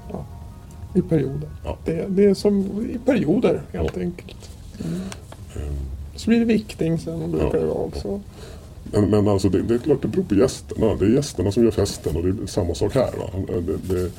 I 0.94 1.02
perioder. 1.02 1.48
Ja. 1.64 1.78
Det, 1.84 2.06
det 2.08 2.24
är 2.24 2.34
som 2.34 2.60
i 2.94 2.98
perioder 3.04 3.62
helt 3.72 3.92
Ja. 3.96 4.02
enkelt. 4.02 4.50
Mm. 4.84 5.00
Så 6.16 6.30
blir 6.30 6.38
det 6.38 6.44
viktning 6.44 6.98
sen 6.98 7.30
brukar 7.30 7.46
Ja. 7.46 7.60
det 7.60 7.66
vara 7.66 7.78
också. 7.78 8.20
Men, 8.92 9.10
men 9.10 9.28
alltså 9.28 9.48
det, 9.48 9.62
det 9.62 9.74
är 9.74 9.78
klart 9.78 10.02
det 10.02 10.08
beror 10.08 10.24
på 10.24 10.34
gästerna. 10.34 10.94
Det 10.94 11.04
är 11.04 11.08
gästerna 11.10 11.52
som 11.52 11.64
gör 11.64 11.70
festen 11.70 12.16
och 12.16 12.22
det 12.22 12.28
är 12.42 12.46
samma 12.46 12.74
sak 12.74 12.94
här. 12.94 13.10
Det, 13.88 14.10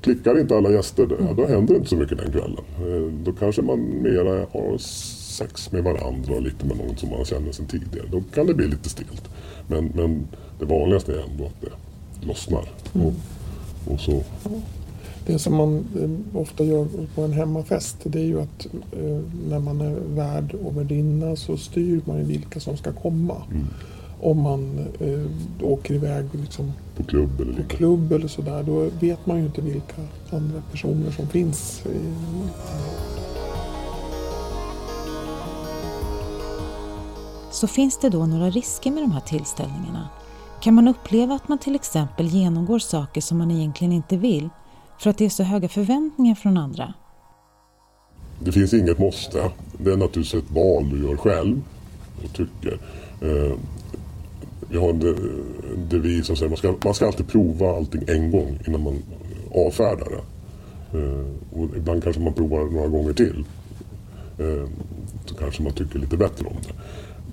klickar 0.00 0.40
inte 0.40 0.56
alla 0.56 0.70
gäster, 0.70 1.06
det- 1.06 1.16
ja, 1.20 1.32
då 1.36 1.46
händer 1.46 1.74
det 1.74 1.78
inte 1.78 1.88
så 1.88 1.96
mycket 1.96 2.18
den 2.18 2.32
kvällen. 2.32 2.58
Eh, 2.78 3.12
Då 3.24 3.32
kanske 3.32 3.62
man 3.62 3.80
mera 3.80 4.46
har 4.52 4.78
sex 4.78 5.72
med 5.72 5.84
varandra 5.84 6.34
och 6.34 6.42
lite 6.42 6.66
med 6.66 6.76
någon 6.76 6.96
som 6.96 7.08
man 7.10 7.24
känner 7.24 7.52
sedan 7.52 7.66
tidigare. 7.66 8.06
Då 8.12 8.22
kan 8.34 8.46
det 8.46 8.54
bli 8.54 8.66
lite 8.66 8.88
stelt. 8.88 9.22
Men, 9.68 9.92
men 9.94 10.26
det 10.58 10.64
vanligaste 10.64 11.12
är 11.12 11.22
ändå 11.30 11.44
att 11.44 11.60
det 11.60 12.26
lossnar. 12.26 12.64
Och, 12.92 13.12
och 13.92 14.00
så, 14.00 14.22
Det 15.26 15.38
som 15.38 15.54
man 15.56 15.76
eh, 16.00 16.40
ofta 16.40 16.64
gör 16.64 16.86
på 17.14 17.22
en 17.22 17.32
hemmafest 17.32 17.96
det 18.04 18.18
är 18.20 18.24
ju 18.24 18.40
att 18.40 18.66
eh, 18.92 19.20
när 19.48 19.58
man 19.58 19.80
är 19.80 19.94
värd 20.14 20.54
och 20.64 20.76
värdinna 20.76 21.36
så 21.36 21.56
styr 21.56 22.00
man 22.04 22.18
ju 22.18 22.24
vilka 22.24 22.60
som 22.60 22.76
ska 22.76 22.92
komma. 22.92 23.42
Om 24.20 24.40
man 24.42 24.78
eh, 25.00 25.66
åker 25.66 25.94
iväg 25.94 26.24
liksom 26.32 26.72
på 26.96 27.02
klubb 27.04 27.40
eller 27.40 27.52
på 27.62 27.68
klubb 27.68 28.12
eller 28.12 28.28
sådär 28.28 28.62
då 28.62 28.88
vet 29.00 29.26
man 29.26 29.38
ju 29.38 29.44
inte 29.44 29.60
vilka 29.60 30.02
andra 30.30 30.62
personer 30.70 31.10
som 31.10 31.26
finns. 31.26 31.82
i- 31.86 32.48
Så 37.50 37.66
finns 37.66 37.98
det 37.98 38.08
då 38.08 38.26
några 38.26 38.50
risker 38.50 38.90
med 38.90 39.02
de 39.02 39.12
här 39.12 39.20
tillställningarna? 39.20 40.08
Kan 40.60 40.74
man 40.74 40.88
uppleva 40.88 41.34
att 41.34 41.48
man 41.48 41.58
till 41.58 41.74
exempel 41.74 42.26
genomgår 42.26 42.78
saker 42.78 43.20
som 43.20 43.38
man 43.38 43.50
egentligen 43.50 43.92
inte 43.92 44.16
vill 44.16 44.48
för 45.00 45.10
att 45.10 45.18
det 45.18 45.24
är 45.24 45.28
så 45.28 45.42
höga 45.42 45.68
förväntningar 45.68 46.34
från 46.34 46.56
andra? 46.56 46.94
Det 48.44 48.52
finns 48.52 48.74
inget 48.74 48.98
måste. 48.98 49.50
Det 49.78 49.92
är 49.92 49.96
naturligtvis 49.96 50.34
ett 50.44 50.50
val 50.50 50.90
du 50.90 51.08
gör 51.08 51.16
själv 51.16 51.62
och 52.24 52.32
tycker. 52.32 52.78
Eh, 53.22 53.52
Vi 54.70 54.78
har 54.78 54.90
en 54.90 55.00
devis 55.90 56.26
som 56.26 56.36
säger 56.36 56.46
att 56.46 56.64
man 56.64 56.74
ska, 56.76 56.88
man 56.88 56.94
ska 56.94 57.06
alltid 57.06 57.28
prova 57.28 57.76
allting 57.76 58.02
en 58.08 58.30
gång 58.30 58.58
innan 58.66 58.82
man 58.82 59.02
avfärdar 59.54 60.08
det. 60.10 60.22
Eh, 60.98 61.26
och 61.52 61.76
ibland 61.76 62.02
kanske 62.04 62.22
man 62.22 62.32
provar 62.34 62.64
några 62.64 62.88
gånger 62.88 63.12
till. 63.12 63.44
Då 64.38 64.68
så 65.26 65.34
kanske 65.34 65.62
man 65.62 65.72
tycker 65.72 65.98
lite 65.98 66.16
bättre 66.16 66.46
om 66.46 66.56
det. 66.62 66.74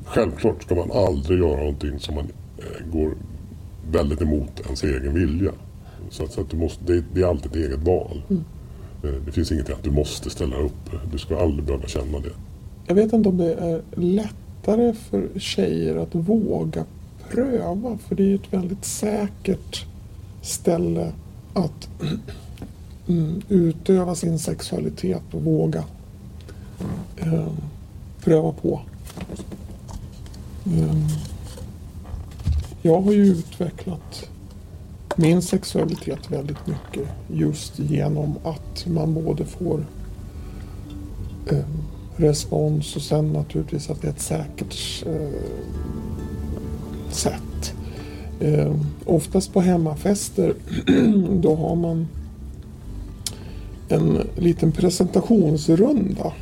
Självklart 0.06 0.64
ska 0.64 0.76
man 0.76 0.92
aldrig 0.92 1.40
göra 1.40 1.58
någonting 1.58 2.00
som 2.00 2.16
man 2.16 2.28
går 2.92 3.14
väldigt 3.92 4.22
emot 4.22 4.60
ens 4.66 4.84
egen 4.84 5.14
vilja. 5.14 5.52
Så, 6.10 6.24
att- 6.24 6.32
så 6.32 6.42
att 6.42 6.50
du 6.50 6.58
måste, 6.58 6.84
det, 6.94 7.04
det 7.14 7.22
är 7.22 7.26
alltid 7.26 7.52
ett 7.52 7.58
eget 7.58 7.80
val. 7.84 8.22
Eh, 9.04 9.10
Det 9.26 9.32
finns 9.32 9.52
ingenting 9.52 9.76
att 9.76 9.84
du 9.84 9.92
måste 9.92 10.30
ställa 10.30 10.56
upp. 10.58 10.90
Du 11.12 11.18
ska 11.18 11.40
aldrig 11.42 11.66
behöva 11.66 11.88
känna 11.88 12.20
det. 12.20 12.32
Jag 12.88 12.96
vet 12.96 13.14
inte 13.14 13.30
om 13.30 13.38
det 13.38 13.54
är 13.54 13.82
lättare 13.96 14.94
för 14.94 15.40
tjejer 15.40 15.96
att 15.96 16.16
våga 16.16 16.86
pröva. 17.32 17.98
För 18.08 18.16
det 18.16 18.24
är 18.24 18.28
ju 18.28 18.36
ett 18.36 18.54
väldigt 18.54 18.86
säkert 18.86 19.86
ställe 20.42 21.12
att 21.54 21.90
mm, 23.08 23.42
utöva 23.50 24.16
sin 24.16 24.40
sexualitet 24.40 25.22
och 25.32 25.42
våga 25.44 25.84
eh, 27.18 27.48
pröva 28.24 28.52
på. 28.52 28.82
Eh, 30.66 30.98
jag 32.82 33.02
har 33.02 33.12
ju 33.12 33.26
utvecklat 33.26 34.30
min 35.18 35.42
sexualitet 35.42 36.32
väldigt 36.32 36.68
mycket 36.68 37.10
just 37.28 37.80
genom 37.80 38.36
att 38.44 38.86
man 38.88 39.14
både 39.14 39.46
får 39.46 39.86
eh, 41.52 41.66
respons 42.16 42.96
och 42.96 43.02
sen 43.02 43.34
naturligtvis 43.34 43.90
att 43.90 44.02
det 44.02 44.08
är 44.08 44.12
ett 44.12 44.22
säkert 44.22 45.04
eh, 45.06 45.42
sätt. 47.10 47.74
Eh, 48.40 48.76
oftast 49.06 49.54
på 49.54 49.62
hemmafester 49.62 50.54
då 51.42 51.56
har 51.56 51.76
man 51.76 52.08
en 53.90 54.28
liten 54.36 54.72
presentationsrunda. 54.72 56.34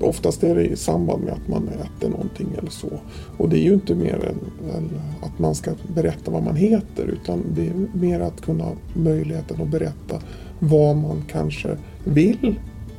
Oftast 0.00 0.44
är 0.44 0.54
det 0.54 0.66
i 0.66 0.76
samband 0.76 1.24
med 1.24 1.32
att 1.32 1.48
man 1.48 1.68
äter 1.68 2.08
någonting 2.08 2.48
eller 2.58 2.70
så. 2.70 2.88
Och 3.36 3.48
det 3.48 3.58
är 3.58 3.62
ju 3.62 3.74
inte 3.74 3.94
mer 3.94 4.14
än, 4.14 4.70
än 4.76 5.00
att 5.22 5.38
man 5.38 5.54
ska 5.54 5.70
berätta 5.94 6.30
vad 6.30 6.42
man 6.42 6.56
heter 6.56 7.04
utan 7.04 7.42
det 7.54 7.68
är 7.68 7.74
mer 7.92 8.20
att 8.20 8.40
kunna 8.40 8.64
ha 8.64 8.72
möjligheten 8.94 9.62
att 9.62 9.68
berätta 9.68 10.20
vad 10.58 10.96
man 10.96 11.24
kanske 11.28 11.76
vill 12.04 12.54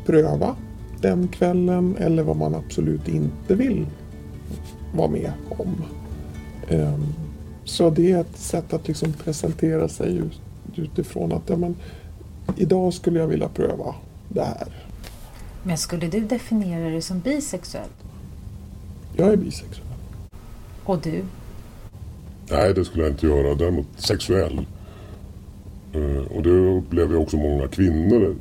pröva 0.05 0.55
den 1.01 1.27
kvällen 1.27 1.95
eller 1.99 2.23
vad 2.23 2.37
man 2.37 2.55
absolut 2.55 3.07
inte 3.07 3.55
vill 3.55 3.85
vara 4.95 5.09
med 5.09 5.31
om. 5.49 5.83
Ehm, 6.69 7.03
så 7.63 7.89
det 7.89 8.11
är 8.11 8.21
ett 8.21 8.37
sätt 8.37 8.73
att 8.73 8.87
liksom 8.87 9.13
presentera 9.13 9.87
sig 9.87 10.21
utifrån 10.75 11.31
att 11.31 11.49
ja, 11.49 11.57
men, 11.57 11.75
idag 12.55 12.93
skulle 12.93 13.19
jag 13.19 13.27
vilja 13.27 13.49
pröva 13.49 13.95
det 14.29 14.43
här. 14.43 14.86
Men 15.67 15.77
skulle 15.77 16.07
du 16.07 16.19
definiera 16.19 16.89
dig 16.89 17.01
som 17.01 17.19
bisexuell? 17.19 17.89
Jag 19.15 19.33
är 19.33 19.37
bisexuell. 19.37 19.87
Och 20.83 21.01
du? 21.01 21.23
Nej, 22.51 22.73
det 22.73 22.85
skulle 22.85 23.03
jag 23.03 23.11
inte 23.11 23.27
göra. 23.27 23.55
Däremot 23.55 23.87
sexuell. 23.95 24.65
Uh, 25.95 26.21
och 26.35 26.43
det 26.43 26.49
upplever 26.49 27.13
jag 27.13 27.21
också 27.21 27.37
många 27.37 27.67
kvinnor 27.67 28.35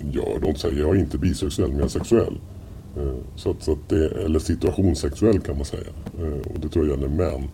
gör. 0.00 0.38
De 0.40 0.54
säger 0.54 0.80
jag 0.80 0.96
är 0.96 1.00
inte 1.00 1.18
bisexuell, 1.18 1.68
men 1.68 1.78
jag 1.78 1.84
är 1.84 1.90
sexuell. 1.90 2.38
Uh, 2.98 3.16
så 3.36 3.50
att, 3.50 3.62
så 3.62 3.72
att 3.72 3.88
det, 3.88 4.24
eller 4.24 4.38
situationssexuell 4.38 5.40
kan 5.40 5.56
man 5.56 5.64
säga. 5.64 5.90
Uh, 6.20 6.38
och 6.54 6.60
det 6.60 6.68
tror 6.68 6.86
jag 6.86 7.00
gäller 7.00 7.08
män. 7.08 7.48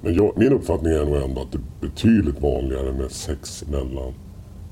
Men 0.00 0.14
jag, 0.14 0.32
min 0.36 0.52
uppfattning 0.52 0.92
är 0.92 1.04
nog 1.04 1.16
ändå 1.16 1.40
att 1.40 1.52
det 1.52 1.58
är 1.58 1.88
betydligt 1.88 2.40
vanligare 2.40 2.92
med 2.92 3.10
sex 3.10 3.64
mellan 3.70 4.12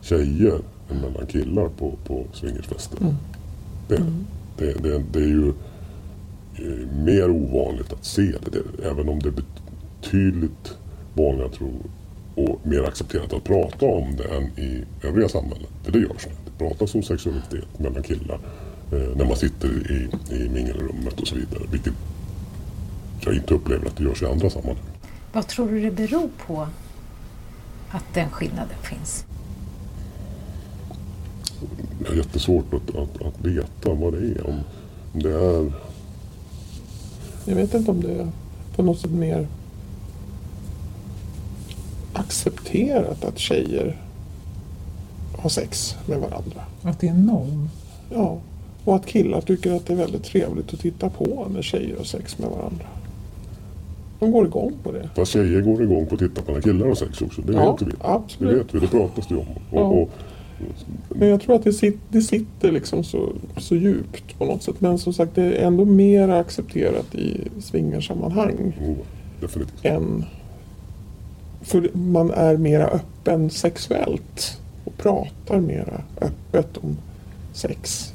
tjejer 0.02 0.60
än 0.90 0.96
mellan 0.96 1.26
killar 1.26 1.68
på, 1.68 1.94
på 2.06 2.24
swingersfester. 2.32 3.00
Mm. 3.00 3.14
Det, 3.88 3.96
mm. 3.96 4.26
Det, 4.56 4.82
det, 4.82 5.02
det, 5.12 5.18
är 5.18 5.28
ju 5.28 5.48
eh, 6.54 6.88
mer 7.04 7.30
ovanligt 7.30 7.92
att 7.92 8.04
se 8.04 8.22
det, 8.22 8.50
det, 8.50 8.88
även 8.88 9.08
om 9.08 9.18
det 9.18 9.28
är 9.28 9.42
betydligt 10.00 10.76
vanligare 11.14 11.50
tror, 11.50 11.72
och 12.34 12.60
mer 12.62 12.82
accepterat 12.82 13.32
att 13.32 13.44
prata 13.44 13.86
om 13.86 14.16
det 14.16 14.24
än 14.24 14.44
i 14.44 14.84
övriga 15.02 15.28
samhället. 15.28 15.68
För 15.82 15.92
det 15.92 15.98
görs. 15.98 16.26
Det 16.44 16.64
pratas 16.64 16.94
om 16.94 17.02
sexualitet 17.02 17.78
mellan 17.78 18.02
killar 18.02 18.38
eh, 18.92 19.16
när 19.16 19.24
man 19.24 19.36
sitter 19.36 19.68
i, 19.68 20.08
i 20.34 20.48
mingelrummet 20.48 21.20
och 21.20 21.28
så 21.28 21.34
vidare. 21.34 21.62
Vilket 21.70 21.94
jag 23.20 23.34
inte 23.34 23.54
upplever 23.54 23.86
att 23.86 23.96
det 23.96 24.04
görs 24.04 24.22
i 24.22 24.26
andra 24.26 24.50
sammanhang. 24.50 24.84
Vad 25.32 25.46
tror 25.46 25.68
du 25.68 25.80
det 25.80 25.90
beror 25.90 26.30
på 26.46 26.68
att 27.90 28.04
den 28.14 28.30
skillnaden 28.30 28.78
finns? 28.82 29.24
Det 31.98 32.08
är 32.12 32.16
jättesvårt 32.16 32.74
att, 32.74 32.96
att, 32.96 33.22
att 33.22 33.44
veta 33.44 33.94
vad 33.94 34.12
det 34.12 34.18
är. 34.18 34.46
Om 34.46 34.60
det 35.12 35.32
är... 35.32 35.72
Jag 37.44 37.56
vet 37.56 37.74
inte 37.74 37.90
om 37.90 38.00
det 38.00 38.12
är 38.12 38.28
på 38.76 38.82
något 38.82 38.98
sätt 38.98 39.10
mer 39.10 39.48
accepterat 42.12 43.24
att 43.24 43.38
tjejer 43.38 43.96
har 45.38 45.50
sex 45.50 45.96
med 46.06 46.18
varandra. 46.18 46.60
Att 46.82 47.00
det 47.00 47.08
är 47.08 47.14
norm? 47.14 47.68
Ja, 48.10 48.38
och 48.84 48.96
att 48.96 49.06
killar 49.06 49.40
tycker 49.40 49.72
att 49.72 49.86
det 49.86 49.92
är 49.92 49.96
väldigt 49.96 50.24
trevligt 50.24 50.74
att 50.74 50.80
titta 50.80 51.10
på 51.10 51.46
när 51.50 51.62
tjejer 51.62 51.96
har 51.96 52.04
sex 52.04 52.38
med 52.38 52.50
varandra. 52.50 52.86
De 54.18 54.32
går 54.32 54.46
igång 54.46 54.72
på 54.82 54.92
det. 54.92 55.10
Fast 55.14 55.32
tjejer 55.32 55.60
går 55.60 55.82
igång 55.82 56.06
på 56.06 56.14
att 56.14 56.20
titta 56.20 56.42
på 56.42 56.52
när 56.52 56.60
killar 56.60 56.86
har 56.86 56.94
sex 56.94 57.22
också. 57.22 57.42
Det 57.42 57.52
ja, 57.52 57.72
vet 57.72 57.88
vi. 57.88 57.92
Absolut. 58.00 58.52
Det 58.52 58.58
vet 58.58 58.74
vi, 58.74 58.78
det 58.78 58.86
pratas 58.86 59.26
det 59.26 59.36
om. 59.36 59.46
Och, 59.70 59.80
ja. 59.80 59.82
och, 59.82 60.10
men 61.08 61.28
jag 61.28 61.40
tror 61.40 61.54
att 61.54 61.64
det, 61.64 61.72
sitter, 61.72 62.00
det 62.08 62.22
sitter 62.22 62.72
liksom 62.72 63.04
så, 63.04 63.32
så 63.56 63.76
djupt 63.76 64.38
på 64.38 64.44
något 64.44 64.62
sätt. 64.62 64.80
Men 64.80 64.98
som 64.98 65.12
sagt, 65.12 65.34
det 65.34 65.42
är 65.42 65.66
ändå 65.66 65.84
mer 65.84 66.28
accepterat 66.28 67.14
i 67.14 67.48
swingersammanhang. 67.60 68.72
Oh, 68.80 68.96
definitivt. 69.40 69.84
Än, 69.84 70.24
för 71.62 71.90
man 71.92 72.30
är 72.30 72.56
mera 72.56 72.86
öppen 72.86 73.50
sexuellt 73.50 74.60
och 74.84 74.96
pratar 74.96 75.60
mera 75.60 76.02
öppet 76.20 76.76
om 76.76 76.96
sex. 77.52 78.12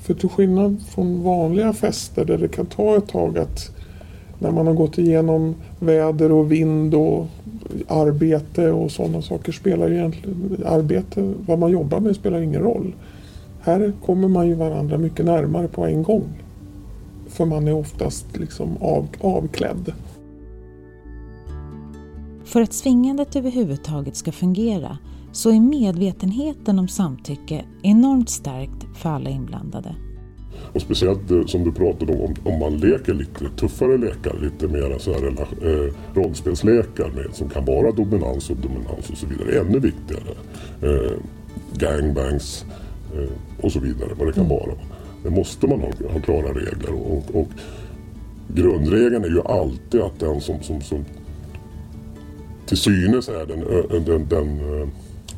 För 0.00 0.14
till 0.14 0.28
skillnad 0.28 0.82
från 0.88 1.22
vanliga 1.22 1.72
fester 1.72 2.24
där 2.24 2.38
det 2.38 2.48
kan 2.48 2.66
ta 2.66 2.96
ett 2.96 3.08
tag 3.08 3.38
att 3.38 3.70
när 4.38 4.50
man 4.50 4.66
har 4.66 4.74
gått 4.74 4.98
igenom 4.98 5.54
väder 5.78 6.32
och 6.32 6.52
vind 6.52 6.94
och 6.94 7.26
arbete 7.88 8.70
och 8.70 8.90
sådana 8.90 9.22
saker 9.22 9.52
spelar 9.52 9.92
egentligen 9.92 10.64
arbete, 10.66 11.34
vad 11.46 11.58
man 11.58 11.70
jobbar 11.70 12.00
med 12.00 12.16
spelar 12.16 12.40
ingen 12.40 12.62
roll. 12.62 12.94
Här 13.60 13.92
kommer 14.04 14.28
man 14.28 14.48
ju 14.48 14.54
varandra 14.54 14.98
mycket 14.98 15.24
närmare 15.24 15.68
på 15.68 15.86
en 15.86 16.02
gång. 16.02 16.24
För 17.28 17.44
man 17.44 17.68
är 17.68 17.72
oftast 17.72 18.36
liksom 18.36 18.76
av, 18.80 19.06
avklädd. 19.20 19.92
För 22.44 22.62
att 22.62 22.72
svingandet 22.72 23.36
överhuvudtaget 23.36 24.16
ska 24.16 24.32
fungera 24.32 24.98
så 25.32 25.50
är 25.50 25.60
medvetenheten 25.60 26.78
om 26.78 26.88
samtycke 26.88 27.64
enormt 27.82 28.30
starkt 28.30 28.86
för 28.96 29.08
alla 29.08 29.30
inblandade. 29.30 29.94
Och 30.72 30.82
speciellt 30.82 31.30
eh, 31.30 31.44
som 31.46 31.64
du 31.64 31.72
pratade 31.72 32.12
om, 32.12 32.34
om 32.44 32.58
man 32.58 32.76
leker 32.76 33.14
lite 33.14 33.48
tuffare 33.56 33.98
lekar, 33.98 34.36
lite 34.42 34.68
mer 34.68 34.98
så 34.98 35.12
här, 35.12 35.26
eh, 35.26 35.92
rollspelslekar 36.14 37.10
med, 37.14 37.26
som 37.32 37.48
kan 37.48 37.64
vara 37.64 37.92
dominans 37.92 38.50
och 38.50 38.56
dominans 38.56 39.10
och 39.10 39.16
så 39.16 39.26
vidare, 39.26 39.60
ännu 39.60 39.78
viktigare. 39.78 40.34
Eh, 40.82 41.12
gangbangs 41.72 42.64
eh, 43.14 43.64
och 43.64 43.72
så 43.72 43.80
vidare, 43.80 44.10
vad 44.18 44.28
det 44.28 44.32
kan 44.32 44.48
vara. 44.48 44.72
Det 45.22 45.30
måste 45.30 45.66
man 45.66 45.80
ha, 45.80 45.88
ha 46.12 46.20
klara 46.20 46.48
regler 46.48 46.92
och, 46.92 47.24
och, 47.34 47.48
grundregeln 48.54 49.24
är 49.24 49.28
ju 49.28 49.42
alltid 49.42 50.00
att 50.00 50.20
den 50.20 50.40
som, 50.40 50.62
som, 50.62 50.80
som 50.80 51.04
till 52.66 52.76
synes 52.76 53.28
är 53.28 53.46
den, 53.46 53.60
den, 53.88 54.04
den, 54.04 54.28
den 54.28 54.80
eh, 54.80 54.88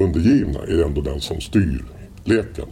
undergivna 0.00 0.58
är 0.58 0.85
ändå 0.85 1.00
den 1.00 1.20
som 1.20 1.40
styr 1.40 1.85
leken. 2.24 2.66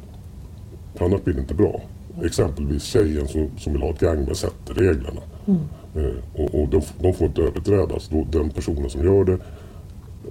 Annars 0.98 1.24
blir 1.24 1.34
det 1.34 1.40
inte 1.40 1.54
bra 1.54 1.80
exempelvis 2.24 2.82
tjejen 2.82 3.28
som, 3.28 3.50
som 3.58 3.72
vill 3.72 3.82
ha 3.82 3.90
ett 3.90 4.00
gangbang 4.00 4.34
sätter 4.34 4.74
reglerna. 4.74 5.20
Mm. 5.46 5.60
Eh, 5.94 6.16
och, 6.34 6.60
och 6.60 6.68
de, 6.68 6.82
de, 7.00 7.14
får 7.14 7.26
inte 7.26 7.42
överträdas. 7.42 8.08
Då, 8.08 8.26
den 8.32 8.50
personen 8.50 8.90
som 8.90 9.04
gör 9.04 9.24
det 9.24 9.38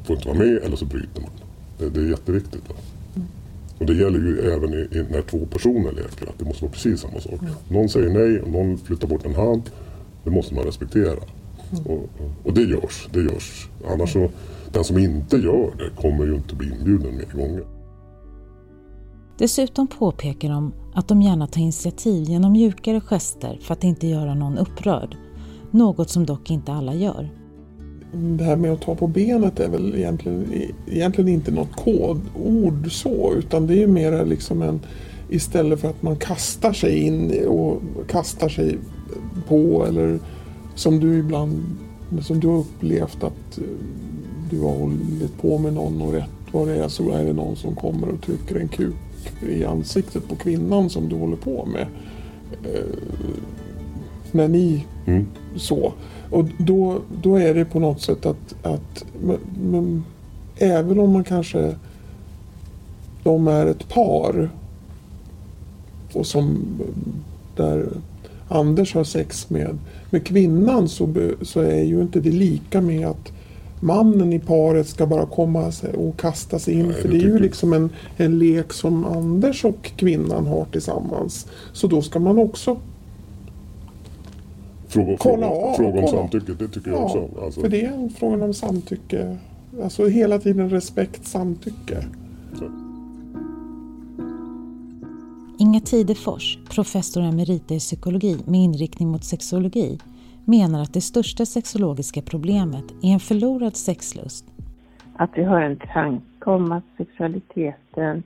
får 0.03 0.15
inte 0.15 0.27
vara 0.27 0.37
med 0.37 0.57
eller 0.57 0.75
så 0.75 0.85
bryter 0.85 1.21
man. 1.21 1.31
Det, 1.77 1.89
det 1.89 1.99
är 1.99 2.09
jätteviktigt. 2.09 2.63
Mm. 3.15 3.27
Och 3.77 3.85
det 3.85 3.93
gäller 3.93 4.19
ju 4.19 4.51
även 4.51 4.73
i, 4.73 4.97
i, 4.97 5.05
när 5.11 5.21
två 5.21 5.45
personer 5.45 5.91
leker. 5.91 6.29
Att 6.29 6.39
det 6.39 6.45
måste 6.45 6.63
vara 6.63 6.71
precis 6.71 7.01
samma 7.01 7.19
sak. 7.19 7.41
Mm. 7.41 7.53
Någon 7.69 7.89
säger 7.89 8.09
nej 8.09 8.41
och 8.41 8.51
någon 8.51 8.77
flyttar 8.77 9.07
bort 9.07 9.25
en 9.25 9.35
hand. 9.35 9.61
Det 10.23 10.31
måste 10.31 10.55
man 10.55 10.63
respektera. 10.63 11.19
Mm. 11.71 11.85
Och, 11.85 12.09
och, 12.43 12.53
det 12.53 12.61
görs. 12.61 13.09
Det 13.13 13.19
görs. 13.19 13.69
Annars 13.87 14.13
så, 14.13 14.29
den 14.71 14.83
som 14.83 14.97
inte 14.97 15.37
gör 15.37 15.71
det 15.77 16.01
kommer 16.01 16.25
ju 16.25 16.35
inte 16.35 16.55
bli 16.55 16.71
inbjuden 16.71 17.15
mer 17.17 17.43
gånger. 17.45 17.63
Dessutom 19.39 19.87
påpekar 19.87 20.49
de 20.49 20.73
att 20.93 21.07
de 21.07 21.21
gärna 21.21 21.47
tar 21.47 21.61
initiativ 21.61 22.23
genom 22.23 22.51
mjukare 22.51 23.01
gester 23.01 23.59
för 23.61 23.73
att 23.73 23.83
inte 23.83 24.07
göra 24.07 24.33
någon 24.33 24.57
upprörd. 24.57 25.15
Något 25.71 26.09
som 26.09 26.25
dock 26.25 26.51
inte 26.51 26.73
alla 26.73 26.93
gör. 26.93 27.29
Det 28.13 28.43
här 28.43 28.55
med 28.55 28.71
att 28.71 28.81
ta 28.81 28.95
på 28.95 29.07
benet 29.07 29.59
är 29.59 29.69
väl 29.69 29.95
egentligen, 29.95 30.45
egentligen 30.87 31.27
inte 31.27 31.51
något 31.51 31.75
kodord 31.75 32.91
så 32.91 33.33
utan 33.37 33.67
det 33.67 33.73
är 33.73 33.77
ju 33.77 33.87
mer 33.87 34.25
liksom 34.25 34.61
en 34.61 34.79
istället 35.29 35.79
för 35.79 35.89
att 35.89 36.01
man 36.01 36.15
kastar 36.15 36.73
sig 36.73 36.99
in 36.99 37.47
och 37.47 37.81
kastar 38.07 38.49
sig 38.49 38.77
på 39.47 39.85
eller 39.85 40.19
som 40.75 40.99
du 40.99 41.17
ibland 41.17 41.63
som 42.21 42.39
du 42.39 42.47
har 42.47 42.57
upplevt 42.57 43.23
att 43.23 43.57
eh, 43.57 43.63
du 44.49 44.61
har 44.61 44.75
hållit 44.75 45.41
på 45.41 45.57
med 45.57 45.73
någon 45.73 46.01
och 46.01 46.13
rätt 46.13 46.29
vad 46.51 46.67
det 46.67 46.83
är 46.83 46.87
så 46.87 47.11
är 47.11 47.25
det 47.25 47.33
någon 47.33 47.55
som 47.55 47.75
kommer 47.75 48.09
och 48.09 48.21
trycker 48.21 48.55
en 48.55 48.67
kuk 48.67 48.95
i 49.49 49.65
ansiktet 49.65 50.29
på 50.29 50.35
kvinnan 50.35 50.89
som 50.89 51.09
du 51.09 51.15
håller 51.15 51.37
på 51.37 51.65
med. 51.65 51.87
Eh, 52.63 52.99
när 54.31 54.47
ni 54.47 54.85
mm. 55.05 55.27
så. 55.55 55.93
Och 56.29 56.45
då, 56.57 56.99
då 57.21 57.35
är 57.35 57.53
det 57.53 57.65
på 57.65 57.79
något 57.79 58.01
sätt 58.01 58.25
att, 58.25 58.55
att 58.65 59.05
men, 59.21 59.37
men, 59.71 60.03
även 60.57 60.99
om 60.99 61.11
man 61.11 61.23
kanske 61.23 61.75
de 63.23 63.47
är 63.47 63.65
ett 63.65 63.89
par 63.89 64.49
och 66.13 66.25
som 66.25 66.65
där 67.55 67.89
Anders 68.47 68.93
har 68.93 69.03
sex 69.03 69.49
med, 69.49 69.77
med 70.09 70.25
kvinnan 70.25 70.89
så, 70.89 71.13
så 71.41 71.59
är 71.59 71.83
ju 71.83 72.01
inte 72.01 72.19
det 72.19 72.31
lika 72.31 72.81
med 72.81 73.07
att 73.07 73.31
mannen 73.79 74.33
i 74.33 74.39
paret 74.39 74.87
ska 74.87 75.05
bara 75.07 75.25
komma 75.25 75.71
och 75.97 76.19
kasta 76.19 76.59
sig 76.59 76.73
in. 76.73 76.85
Nej, 76.87 77.01
för 77.01 77.07
det 77.09 77.15
är 77.15 77.21
ju 77.21 77.39
liksom 77.39 77.73
en, 77.73 77.89
en 78.17 78.39
lek 78.39 78.73
som 78.73 79.05
Anders 79.05 79.65
och 79.65 79.91
kvinnan 79.95 80.47
har 80.47 80.65
tillsammans. 80.71 81.47
Så 81.73 81.87
då 81.87 82.01
ska 82.01 82.19
man 82.19 82.39
också 82.39 82.77
fråga, 84.87 85.17
kolla 85.19 85.47
fråga, 85.47 85.67
av. 85.67 85.73
fråga 85.73 85.99
om 85.99 86.05
kolla. 86.07 86.07
samtycke, 86.21 86.51
det 86.59 86.67
tycker 86.67 86.91
jag 86.91 86.99
Ja, 86.99 87.03
också. 87.05 87.29
Alltså, 87.45 87.61
För 87.61 87.69
det 87.69 87.85
är 87.85 87.91
en 87.93 88.09
fråga 88.09 88.45
om 88.45 88.53
samtycke. 88.53 89.37
Alltså 89.83 90.07
hela 90.07 90.39
tiden 90.39 90.69
respekt, 90.69 91.27
samtycke. 91.27 92.05
så. 92.59 92.71
Inga 95.59 95.81
Tidefors, 95.81 96.57
professor 96.69 97.23
emerita 97.23 97.73
i 97.73 97.79
psykologi 97.79 98.37
med 98.45 98.59
inriktning 98.63 99.09
mot 99.09 99.23
sexologi, 99.23 99.99
menar 100.49 100.81
att 100.81 100.93
det 100.93 101.01
största 101.01 101.45
sexologiska 101.45 102.21
problemet 102.21 102.85
är 103.03 103.13
en 103.13 103.19
förlorad 103.19 103.75
sexlust. 103.75 104.45
Att 105.15 105.29
vi 105.33 105.43
har 105.43 105.61
en 105.61 105.79
tanke 105.93 106.49
om 106.49 106.71
att 106.71 106.83
sexualiteten 106.97 108.23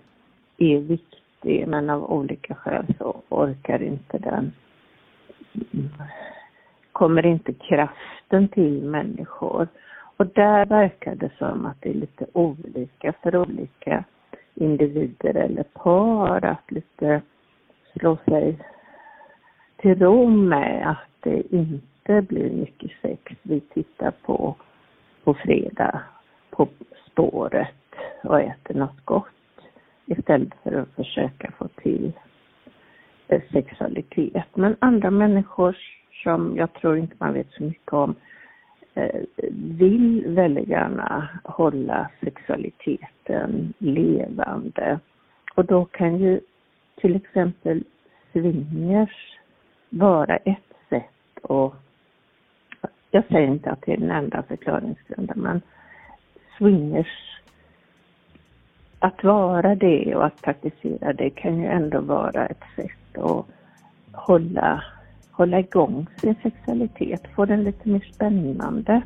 är 0.57 0.79
viktig 0.79 1.67
men 1.67 1.89
av 1.89 2.12
olika 2.12 2.55
skäl 2.55 2.86
så 2.97 3.21
orkar 3.29 3.83
inte 3.83 4.17
den. 4.17 4.51
Kommer 6.91 7.25
inte 7.25 7.53
kraften 7.53 8.47
till 8.47 8.83
människor. 8.83 9.67
Och 10.17 10.27
där 10.27 10.65
verkar 10.65 11.15
det 11.15 11.31
som 11.38 11.65
att 11.65 11.77
det 11.79 11.89
är 11.89 11.93
lite 11.93 12.25
olika 12.33 13.13
för 13.23 13.36
olika 13.36 14.03
individer 14.55 15.36
eller 15.36 15.63
par 15.63 16.45
att 16.45 16.71
lite 16.71 17.21
slå 17.93 18.17
sig 18.25 18.57
till 19.77 19.99
ro 19.99 20.29
med 20.29 20.89
att 20.89 21.09
det 21.19 21.55
inte 21.55 21.92
blir 22.05 22.49
mycket 22.49 22.91
sex. 23.01 23.21
Vi 23.41 23.59
tittar 23.59 24.11
på 24.11 24.55
på 25.23 25.33
fredag 25.33 26.01
på 26.49 26.67
spåret 27.11 27.75
och 28.23 28.39
äter 28.39 28.73
något 28.73 29.05
gott 29.05 29.27
istället 30.05 30.53
för 30.63 30.73
att 30.73 30.95
försöka 30.95 31.51
få 31.57 31.67
till 31.67 32.11
eh, 33.27 33.41
sexualitet. 33.51 34.55
Men 34.55 34.75
andra 34.79 35.11
människor 35.11 35.77
som 36.23 36.57
jag 36.57 36.73
tror 36.73 36.97
inte 36.97 37.15
man 37.17 37.33
vet 37.33 37.51
så 37.51 37.63
mycket 37.63 37.93
om 37.93 38.15
eh, 38.93 39.21
vill 39.51 40.23
väldigt 40.27 40.67
gärna 40.67 41.29
hålla 41.43 42.09
sexualiteten 42.21 43.73
levande. 43.77 44.99
Och 45.55 45.65
då 45.65 45.85
kan 45.85 46.17
ju 46.17 46.39
till 46.95 47.15
exempel 47.15 47.83
swingers 48.31 49.39
vara 49.89 50.37
ett 50.37 50.73
sätt 50.89 51.45
att 51.49 51.83
jag 53.13 53.23
säger 53.28 53.47
inte 53.47 53.69
att 53.71 53.82
det 53.86 53.93
är 53.93 53.97
den 53.97 54.12
enda 54.12 54.43
förklaringsgrunden, 54.47 55.39
men 55.39 55.62
swingers, 56.58 57.08
att 58.99 59.23
vara 59.23 59.76
det 59.76 60.15
och 60.15 60.26
att 60.26 60.41
praktisera 60.41 61.13
det 61.13 61.30
kan 61.30 61.58
ju 61.58 61.65
ändå 61.65 62.02
vara 62.02 62.45
ett 62.45 62.63
sätt 62.76 63.17
att 63.23 63.45
hålla, 64.12 64.84
hålla 65.32 65.60
igång 65.60 66.06
sin 66.21 66.36
sexualitet, 66.43 67.21
få 67.36 67.45
den 67.45 67.63
lite 67.63 67.89
mer 67.89 68.10
spännande. 68.13 69.02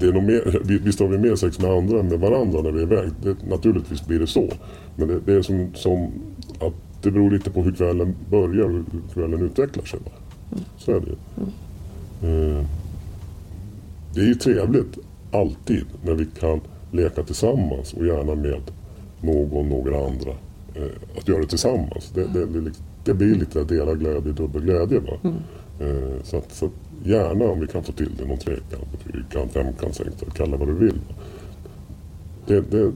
Det 0.00 0.06
är 0.06 0.12
nog 0.12 0.22
mer, 0.22 0.66
vi- 0.68 0.78
visst 0.78 1.00
har 1.00 1.08
vi 1.08 1.18
mer 1.18 1.34
sex 1.36 1.60
med 1.60 1.70
andra 1.70 2.00
än 2.00 2.08
med 2.08 2.20
varandra 2.20 2.60
när 2.62 2.70
vi 2.72 2.78
är 2.78 2.82
iväg. 2.86 3.10
Det, 3.22 3.48
naturligtvis 3.48 4.06
blir 4.06 4.18
det 4.18 4.26
så. 4.26 4.48
Men 4.96 5.08
det, 5.08 5.20
det 5.20 5.32
är 5.34 5.42
som, 5.42 5.74
som 5.74 6.04
att 6.60 7.02
det 7.02 7.10
beror 7.10 7.30
lite 7.30 7.50
på 7.50 7.62
hur 7.62 7.72
kvällen 7.72 8.14
börjar 8.30 8.64
och 8.64 8.70
hur 8.70 8.84
kvällen 9.14 9.42
utvecklar 9.42 9.84
sig. 9.84 10.00
Så 10.76 10.90
är 10.96 11.00
det 11.00 11.06
ju. 11.06 11.16
Eh, 12.24 12.64
Det 14.14 14.20
är 14.20 14.24
ju 14.26 14.34
trevligt 14.34 14.98
alltid 15.32 15.84
när 16.04 16.14
vi 16.14 16.26
kan 16.40 16.60
leka 16.92 17.22
tillsammans 17.22 17.92
och 17.92 18.06
gärna 18.06 18.34
med 18.34 18.62
någon, 19.20 19.68
några 19.68 20.06
andra. 20.06 20.30
Eh, 20.74 21.18
Att 21.18 21.28
göra 21.28 21.40
det 21.40 21.46
tillsammans. 21.46 22.10
Det, 22.14 22.26
det, 22.26 22.46
det, 22.46 22.70
det 23.04 23.14
blir 23.14 23.34
lite 23.34 23.60
att 23.60 23.68
dela 23.68 23.94
glädje, 23.94 24.32
dubbel 24.32 24.62
glädje. 24.62 25.00
Va? 25.00 25.18
Eh, 25.80 26.22
Så, 26.22 26.36
att, 26.36 26.52
så 26.52 26.66
att 26.66 26.72
gärna 27.04 27.44
om 27.44 27.60
vi 27.60 27.66
kan 27.66 27.82
få 27.84 27.92
till 27.92 28.10
det, 28.18 28.24
någon 28.26 28.38
trekant, 28.38 28.88
fyrkant, 29.12 29.52
femkant, 29.52 29.94
sexkant, 29.94 30.34
kalla 30.34 30.56
vad 30.56 30.68
du 30.68 30.74
vill. 30.74 31.00
Det, 32.46 32.60
det 32.60 32.92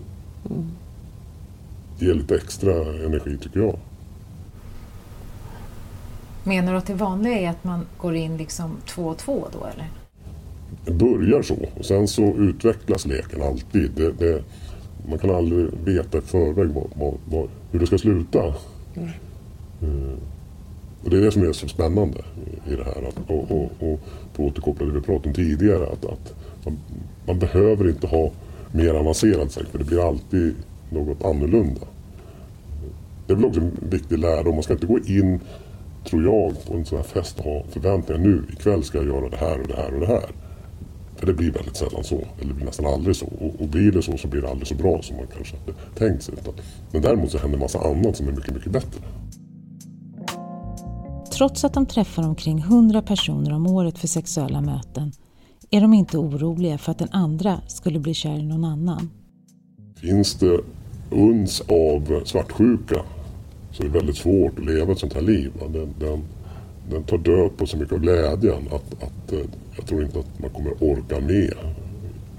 ger 1.99 2.15
lite 2.15 2.37
extra 2.37 2.73
energi 3.05 3.39
tycker 3.39 3.61
jag. 3.61 3.79
Menar 6.49 6.73
du 6.73 6.79
att 6.79 6.87
det 6.87 6.95
vanliga 6.95 7.39
är 7.39 7.51
att 7.51 7.65
man 7.65 7.87
går 7.99 8.15
in 8.15 8.37
liksom 8.37 8.77
två 8.87 9.03
och 9.03 9.19
två 9.19 9.47
då 9.53 9.67
eller? 9.67 9.91
Det 10.85 10.93
börjar 10.93 11.43
så 11.43 11.55
och 11.79 11.85
sen 11.85 12.09
så 12.09 12.23
utvecklas 12.23 13.07
leken 13.07 13.43
alltid. 13.43 13.91
Det, 13.97 14.13
det, 14.13 14.43
man 15.09 15.19
kan 15.19 15.31
aldrig 15.35 15.69
veta 15.85 16.19
i 16.19 16.21
förväg 16.21 16.69
vad, 16.69 16.87
vad, 16.95 17.15
vad, 17.31 17.49
hur 17.71 17.81
det 17.81 17.87
ska 17.87 17.99
sluta. 17.99 18.39
Eh, 19.81 20.19
och 21.05 21.11
det 21.11 21.17
är 21.17 21.21
det 21.21 21.31
som 21.33 21.43
är 21.43 21.53
så 21.53 21.69
spännande 21.69 22.19
i- 22.19 22.73
i 22.73 22.77
det 22.77 22.85
här. 22.85 23.09
Att, 23.09 23.31
och, 23.31 23.51
och, 23.51 23.63
och 23.93 24.01
för 24.33 24.43
att 24.43 24.51
återkoppla 24.51 24.79
till 24.87 24.95
det 24.95 25.01
vi 25.01 25.07
pratade 25.07 25.29
om 25.29 25.35
tidigare. 25.35 25.87
Att, 25.87 26.05
att 26.05 26.35
man, 26.65 26.79
man 27.27 27.39
behöver 27.39 27.89
inte 27.89 28.07
ha 28.07 28.31
mer 28.73 28.95
avancerad 28.95 29.51
sex 29.53 29.67
för 29.71 29.79
det 29.79 29.85
blir 29.85 30.09
alltid 30.09 30.55
något 30.91 31.25
annorlunda. 31.25 31.81
Det 33.27 33.33
är 33.33 33.37
väl 33.37 33.45
också 33.45 33.61
en 33.61 33.73
viktig 33.91 34.19
lärdom. 34.19 34.55
Man 34.55 34.63
ska 34.63 34.73
inte 34.73 34.87
gå 34.87 34.99
in, 34.99 35.41
tror 36.11 36.25
jag, 36.25 36.67
på 36.67 36.75
en 36.75 36.85
sån 36.85 36.99
här 36.99 37.05
fest 37.05 37.41
ha 37.41 37.63
förväntningar. 37.69 38.21
Nu 38.21 38.45
ikväll 38.53 38.85
ska 38.85 38.99
jag 38.99 39.07
göra 39.07 39.29
det 39.29 39.37
här 39.37 39.61
och 39.61 39.69
det 39.69 39.77
här 39.77 39.95
och 39.95 40.01
det 40.01 40.07
här. 40.07 40.31
För 41.17 41.27
det 41.27 41.35
blir 41.35 41.53
väldigt 41.53 41.77
sällan 41.77 42.05
så. 42.05 42.15
Eller 42.15 42.49
det 42.49 42.55
blir 42.55 42.67
nästan 42.67 42.87
aldrig 42.87 43.17
så. 43.17 43.27
Och, 43.27 43.61
och 43.61 43.69
blir 43.69 43.93
det 43.93 44.03
så 44.03 44.19
så 44.19 44.29
blir 44.29 44.43
det 44.43 44.51
aldrig 44.51 44.69
så 44.69 44.75
bra 44.75 45.03
som 45.03 45.17
man 45.17 45.27
kanske 45.37 45.57
hade 45.57 45.73
tänkt 45.99 46.23
sig. 46.23 46.35
Men 46.93 47.03
däremot 47.03 47.31
så 47.31 47.39
händer 47.39 47.57
en 47.57 47.61
massa 47.61 47.79
annat 47.79 48.17
som 48.17 48.29
är 48.29 48.33
mycket, 48.33 48.55
mycket 48.55 48.73
bättre. 48.73 49.01
Trots 51.33 51.65
att 51.65 51.75
de 51.75 51.87
träffar 51.87 52.29
omkring 52.29 52.59
100 52.59 53.03
personer 53.03 53.53
om 53.53 53.67
året 53.67 53.99
för 53.99 54.09
sexuella 54.09 54.61
möten 54.61 55.13
är 55.71 55.81
de 55.81 55.95
inte 55.95 56.19
oroliga 56.19 56.79
för 56.79 56.93
att 56.93 56.99
den 56.99 57.09
andra 57.13 57.61
skulle 57.67 57.99
bli 57.99 58.15
kär 58.15 58.39
i 58.39 58.43
någon 58.43 58.65
annan. 58.65 59.11
Finns 60.01 60.35
det 60.35 60.61
uns 61.11 61.61
av 61.61 62.25
svartsjuka 62.25 63.03
så 63.73 63.83
är 63.83 63.87
det 63.87 63.93
väldigt 63.93 64.17
svårt 64.17 64.59
att 64.59 64.65
leva 64.65 64.93
ett 64.93 64.99
sånt 64.99 65.15
här 65.15 65.21
liv. 65.23 65.53
Den, 65.73 65.95
den, 66.01 66.23
den 66.91 67.03
tar 67.03 67.19
död 67.19 67.51
på 67.57 67.67
så 67.67 67.77
mycket 67.77 67.93
av 67.93 67.99
glädjen 68.01 68.63
att, 68.71 69.03
att 69.03 69.33
eh, 69.33 69.39
jag 69.77 69.87
tror 69.87 70.03
inte 70.03 70.19
att 70.19 70.39
man 70.41 70.51
kommer 70.51 70.71
orka 70.81 71.21
med 71.21 71.53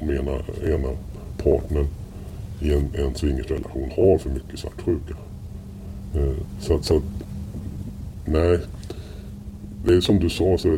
om 0.01 0.09
ena, 0.09 0.31
ena 0.75 0.89
partnern 1.43 1.87
i 2.61 2.73
en, 2.73 2.89
en 3.05 3.15
swingersrelation 3.15 3.89
har 3.95 4.17
för 4.17 4.29
mycket 4.29 4.59
svartsjuka. 4.59 5.15
Eh, 6.15 6.33
Så, 6.59 6.75
att- 6.75 6.85
så 6.85 6.97
att, 6.97 7.03
nej, 8.25 8.59
det 9.85 9.93
är 9.93 10.01
som 10.01 10.19
du 10.19 10.29
sa, 10.29 10.57
så 10.57 10.77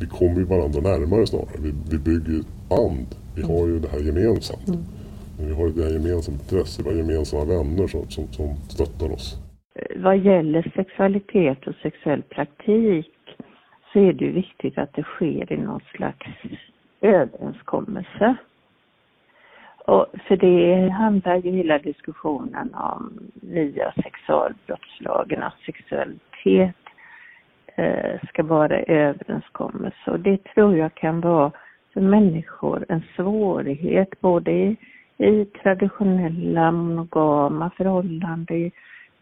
vi 0.00 0.06
kommer 0.06 0.36
ju 0.38 0.44
varandra 0.44 0.80
närmare 0.80 1.26
snarare. 1.26 1.48
Vi, 1.58 1.72
vi 1.90 1.98
bygger 1.98 2.42
band. 2.68 3.06
Vi 3.34 3.42
har 3.42 3.66
ju 3.66 3.78
det 3.78 3.88
här 3.88 3.98
gemensamt. 3.98 4.66
Men 5.38 5.46
vi 5.48 5.54
har 5.54 5.66
ju 5.66 5.72
det 5.72 5.82
här 5.84 5.90
gemensamma 5.90 6.38
intresse, 6.42 6.82
vi 6.82 6.88
har 6.90 6.96
gemensamma 6.96 7.44
vänner 7.44 7.86
som, 7.88 8.10
som, 8.10 8.24
som 8.32 8.54
stöttar 8.68 9.12
oss. 9.12 9.36
Vad 10.00 10.18
gäller 10.18 10.72
sexualitet 10.74 11.66
och 11.66 11.74
sexuell 11.74 12.22
praktik 12.22 13.36
så 13.92 13.98
är 13.98 14.12
det 14.12 14.24
ju 14.24 14.32
viktigt 14.32 14.78
att 14.78 14.94
det 14.94 15.02
sker 15.02 15.52
i 15.52 15.56
någon 15.56 15.80
slags 15.80 16.26
överenskommelse. 17.00 18.36
Och 19.86 20.06
för 20.28 20.36
det 20.36 20.88
handlar 20.88 21.36
ju 21.36 21.50
hela 21.50 21.78
diskussionen 21.78 22.74
om 22.74 23.18
nya 23.34 23.92
sexualbrottslagen, 23.92 25.42
att 25.42 25.60
sexualitet 25.66 26.76
eh, 27.76 28.20
ska 28.28 28.42
vara 28.42 28.80
överenskommelse. 28.80 30.10
Och 30.10 30.20
det 30.20 30.44
tror 30.44 30.76
jag 30.76 30.94
kan 30.94 31.20
vara 31.20 31.52
för 31.92 32.00
människor 32.00 32.84
en 32.88 33.02
svårighet 33.16 34.20
både 34.20 34.50
i, 34.50 34.76
i 35.18 35.44
traditionella 35.44 36.72
monogama 36.72 37.70
förhållanden, 37.76 38.70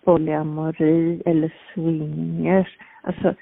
polyamori 0.07 1.23
eller 1.27 1.53
swingers. 1.75 2.79
Alltså, 3.03 3.35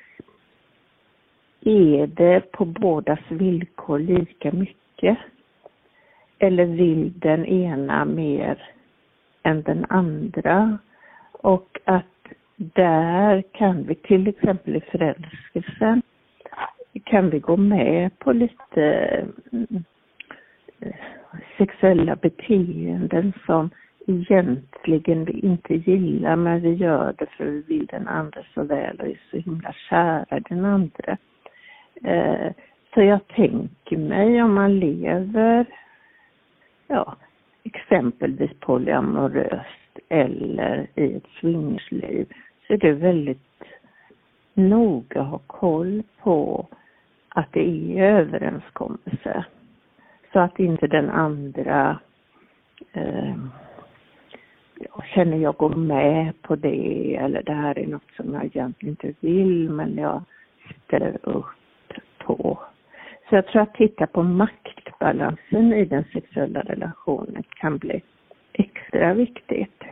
är 1.60 2.06
det 2.06 2.52
på 2.52 2.64
bådas 2.64 3.20
villkor 3.28 3.98
lika 3.98 4.52
mycket? 4.52 5.18
Eller 6.38 6.64
vill 6.64 7.12
den 7.18 7.46
ena 7.46 8.04
mer 8.04 8.62
än 9.42 9.62
den 9.62 9.86
andra? 9.88 10.78
Och 11.32 11.78
att 11.84 12.04
där 12.56 13.42
kan 13.52 13.82
vi 13.82 13.94
till 13.94 14.28
exempel 14.28 14.76
i 14.76 14.80
förälskelsen 14.80 16.02
kan 17.04 17.30
vi 17.30 17.38
gå 17.38 17.56
med 17.56 18.18
på 18.18 18.32
lite 18.32 18.84
mm, 19.52 19.84
sexuella 21.58 22.16
beteenden 22.16 23.32
som 23.46 23.70
egentligen 24.06 25.24
vi 25.24 25.32
inte 25.32 25.74
gillar 25.74 26.36
men 26.36 26.60
vi 26.60 26.74
gör 26.74 27.14
det 27.18 27.26
för 27.26 27.44
vi 27.44 27.60
vill 27.60 27.86
den 27.86 28.08
andra 28.08 28.42
så 28.54 28.62
väl 28.62 29.00
och 29.00 29.06
är 29.06 29.20
så 29.30 29.36
himla 29.36 29.72
kära 29.90 30.40
den 30.40 30.64
andra. 30.64 31.16
Eh, 32.04 32.52
så 32.94 33.02
jag 33.02 33.26
tänker 33.26 33.96
mig 33.96 34.42
om 34.42 34.54
man 34.54 34.78
lever, 34.78 35.66
ja, 36.86 37.16
exempelvis 37.62 38.50
polyamoröst 38.60 39.98
eller 40.08 40.86
i 40.94 41.14
ett 41.14 41.26
swingersliv 41.40 42.26
så 42.66 42.72
är 42.72 42.78
det 42.78 42.92
väldigt 42.92 43.38
noga 44.54 45.20
att 45.20 45.28
ha 45.28 45.38
koll 45.46 46.02
på 46.22 46.66
att 47.28 47.52
det 47.52 47.68
är 47.68 48.02
överenskommelse. 48.02 49.44
Så 50.32 50.40
att 50.40 50.58
inte 50.58 50.86
den 50.86 51.10
andra 51.10 51.98
eh, 52.92 53.36
känner 55.14 55.36
jag 55.36 55.56
går 55.56 55.74
med 55.74 56.42
på 56.42 56.56
det 56.56 57.16
eller 57.16 57.42
det 57.42 57.52
här 57.52 57.78
är 57.78 57.86
något 57.86 58.10
som 58.16 58.34
jag 58.34 58.44
egentligen 58.44 58.96
inte 59.00 59.14
vill 59.20 59.70
men 59.70 59.96
jag 59.96 60.22
ställer 60.86 61.18
upp 61.22 61.92
på. 62.26 62.58
Så 63.28 63.34
jag 63.34 63.46
tror 63.46 63.62
att 63.62 63.74
titta 63.74 64.06
på 64.06 64.22
maktbalansen 64.22 65.72
i 65.72 65.84
den 65.84 66.04
sexuella 66.12 66.60
relationen 66.60 67.42
kan 67.60 67.78
bli 67.78 68.02
extra 68.52 69.14
viktigt. 69.14 69.82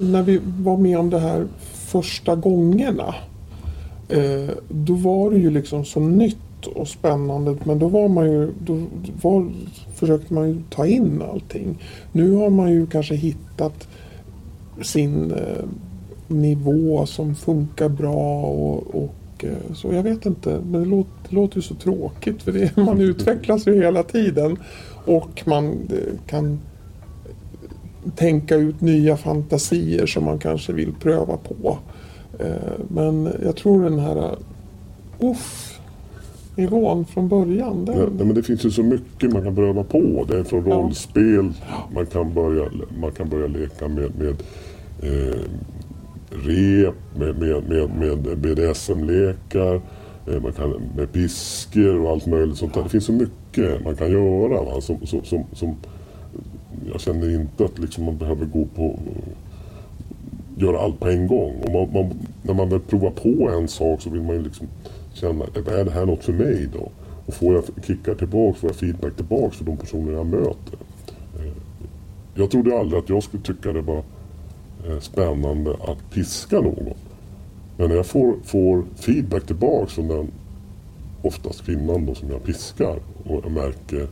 När 0.00 0.22
vi 0.22 0.40
var 0.64 0.76
med 0.76 0.98
om 0.98 1.10
det 1.10 1.18
här 1.18 1.46
första 1.92 2.36
gångerna 2.36 3.14
eh, 4.10 4.56
då 4.68 4.94
var 4.94 5.30
det 5.30 5.38
ju 5.38 5.50
liksom 5.50 5.84
så 5.84 6.00
nytt 6.00 6.66
och 6.66 6.88
spännande 6.88 7.56
men 7.64 7.78
då 7.78 7.88
var 7.88 8.08
man 8.08 8.32
ju, 8.32 8.52
då 8.60 8.86
var, 9.22 9.50
försökte 9.94 10.34
man 10.34 10.48
ju 10.48 10.62
ta 10.70 10.86
in 10.86 11.22
allting. 11.32 11.78
Nu 12.12 12.32
har 12.32 12.50
man 12.50 12.72
ju 12.72 12.86
kanske 12.86 13.14
hittat 13.14 13.88
sin 14.82 15.30
eh, 15.30 15.64
nivå 16.28 17.06
som 17.06 17.34
funkar 17.34 17.88
bra 17.88 18.42
och, 18.42 19.04
och 19.04 19.44
eh, 19.44 19.74
så. 19.74 19.92
Jag 19.92 20.02
vet 20.02 20.26
inte, 20.26 20.60
men 20.70 20.82
det 20.82 20.88
låter, 20.88 21.12
det 21.28 21.34
låter 21.34 21.56
ju 21.56 21.62
så 21.62 21.74
tråkigt 21.74 22.42
för 22.42 22.52
det, 22.52 22.76
man 22.84 23.00
utvecklas 23.00 23.66
ju 23.66 23.82
hela 23.82 24.02
tiden 24.02 24.56
och 25.04 25.42
man 25.46 25.66
eh, 25.72 26.26
kan 26.26 26.60
tänka 28.16 28.56
ut 28.56 28.80
nya 28.80 29.16
fantasier 29.16 30.06
som 30.06 30.24
man 30.24 30.38
kanske 30.38 30.72
vill 30.72 30.92
pröva 30.92 31.36
på. 31.36 31.78
Men 32.88 33.28
jag 33.44 33.56
tror 33.56 33.82
den 33.82 33.98
här 33.98 34.36
uff, 35.20 35.78
nivån 36.58 37.04
från 37.04 37.28
början. 37.28 37.84
Den... 37.84 37.98
Ja, 38.18 38.24
men 38.24 38.34
det 38.34 38.42
finns 38.42 38.64
ju 38.64 38.70
så 38.70 38.82
mycket 38.82 39.32
man 39.32 39.42
kan 39.42 39.54
pröva 39.54 39.84
på. 39.84 40.24
Det 40.28 40.38
är 40.38 40.44
från 40.44 40.64
rollspel, 40.64 41.52
ja. 41.68 41.88
man, 41.94 42.06
kan 42.06 42.34
börja, 42.34 42.68
man 43.00 43.12
kan 43.12 43.28
börja 43.28 43.46
leka 43.46 43.88
med, 43.88 44.18
med 44.18 44.36
eh, 45.02 45.40
rep, 46.30 46.94
med, 47.16 47.38
med, 47.38 47.68
med, 47.68 47.98
med 47.98 48.38
BDSM-lekar, 48.38 49.80
eh, 50.26 50.42
man 50.42 50.52
kan, 50.52 50.82
med 50.96 51.12
piskor 51.12 52.00
och 52.00 52.10
allt 52.10 52.26
möjligt 52.26 52.56
sånt 52.56 52.74
där. 52.74 52.82
Det 52.82 52.88
finns 52.88 53.04
så 53.04 53.12
mycket 53.12 53.84
man 53.84 53.96
kan 53.96 54.10
göra. 54.10 54.62
Va? 54.62 54.80
Som, 54.80 55.06
som, 55.06 55.24
som, 55.24 55.44
som 55.52 55.76
jag 56.92 57.00
känner 57.00 57.34
inte 57.34 57.64
att 57.64 57.78
liksom 57.78 58.04
man 58.04 58.16
behöver 58.16 58.44
gå 58.44 58.64
på 58.64 58.98
göra 60.58 60.78
allt 60.78 61.00
på 61.00 61.08
en 61.08 61.26
gång. 61.26 61.54
Och 61.62 61.72
man, 61.72 61.92
man, 61.92 62.18
när 62.42 62.54
man 62.54 62.68
väl 62.68 62.80
provar 62.80 63.10
på 63.10 63.50
en 63.50 63.68
sak 63.68 64.00
så 64.00 64.10
vill 64.10 64.22
man 64.22 64.36
ju 64.36 64.42
liksom 64.42 64.66
känna, 65.12 65.44
är 65.44 65.84
det 65.84 65.90
här 65.90 66.06
något 66.06 66.24
för 66.24 66.32
mig 66.32 66.68
då? 66.72 66.90
Och 67.26 67.34
får 67.34 67.54
jag 67.54 67.64
kickar 67.86 68.14
tillbaks, 68.14 68.60
får 68.60 68.70
jag 68.70 68.76
feedback 68.76 69.16
tillbaks 69.16 69.56
för 69.56 69.64
de 69.64 69.76
personer 69.76 70.12
jag 70.12 70.26
möter? 70.26 70.78
Eh, 71.38 71.52
jag 72.34 72.50
trodde 72.50 72.78
aldrig 72.78 72.98
att 72.98 73.08
jag 73.08 73.22
skulle 73.22 73.42
tycka 73.42 73.72
det 73.72 73.80
var 73.80 74.02
spännande 75.00 75.70
att 75.70 76.10
piska 76.10 76.60
någon. 76.60 76.94
Men 77.76 77.88
när 77.88 77.96
jag 77.96 78.06
får, 78.06 78.36
får 78.44 78.84
feedback 78.96 79.46
tillbaks 79.46 79.94
från 79.94 80.08
den, 80.08 80.30
oftast 81.22 81.64
kvinnan 81.64 82.06
då, 82.06 82.14
som 82.14 82.30
jag 82.30 82.44
piskar 82.44 82.98
och 83.24 83.40
jag 83.44 83.52
märker 83.52 84.08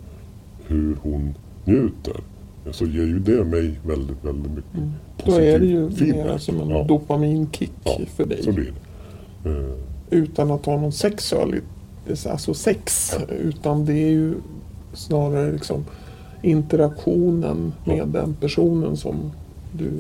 hur 0.67 0.97
hon 1.03 1.35
njuter 1.65 2.17
så 2.71 2.87
ger 2.87 3.03
ju 3.03 3.19
det 3.19 3.45
mig 3.45 3.81
väldigt, 3.87 4.25
väldigt 4.25 4.53
mycket 4.53 4.75
mm. 4.75 4.93
Då 5.25 5.33
är 5.33 5.59
det 5.59 5.67
ju 5.67 5.91
mer 6.15 6.39
som 6.39 6.61
en 6.61 6.69
ja. 6.69 6.83
dopaminkick 6.83 7.73
ja, 7.85 8.01
för 8.17 8.27
dig. 8.27 8.43
Så 8.43 8.53
blir 8.53 8.73
det. 9.43 9.51
Uh, 9.51 9.75
utan 10.11 10.51
att 10.51 10.67
ha 10.67 10.77
någon 10.81 10.93
sexualitet, 10.93 12.27
alltså 12.31 12.55
sex, 12.55 13.15
ja. 13.19 13.35
utan 13.35 13.85
det 13.85 13.93
är 13.93 14.11
ju 14.11 14.35
snarare 14.95 15.53
liksom 15.53 15.85
interaktionen 16.43 17.73
med 17.85 18.09
den 18.09 18.35
personen 18.35 18.97
som 18.97 19.33
du 19.73 19.91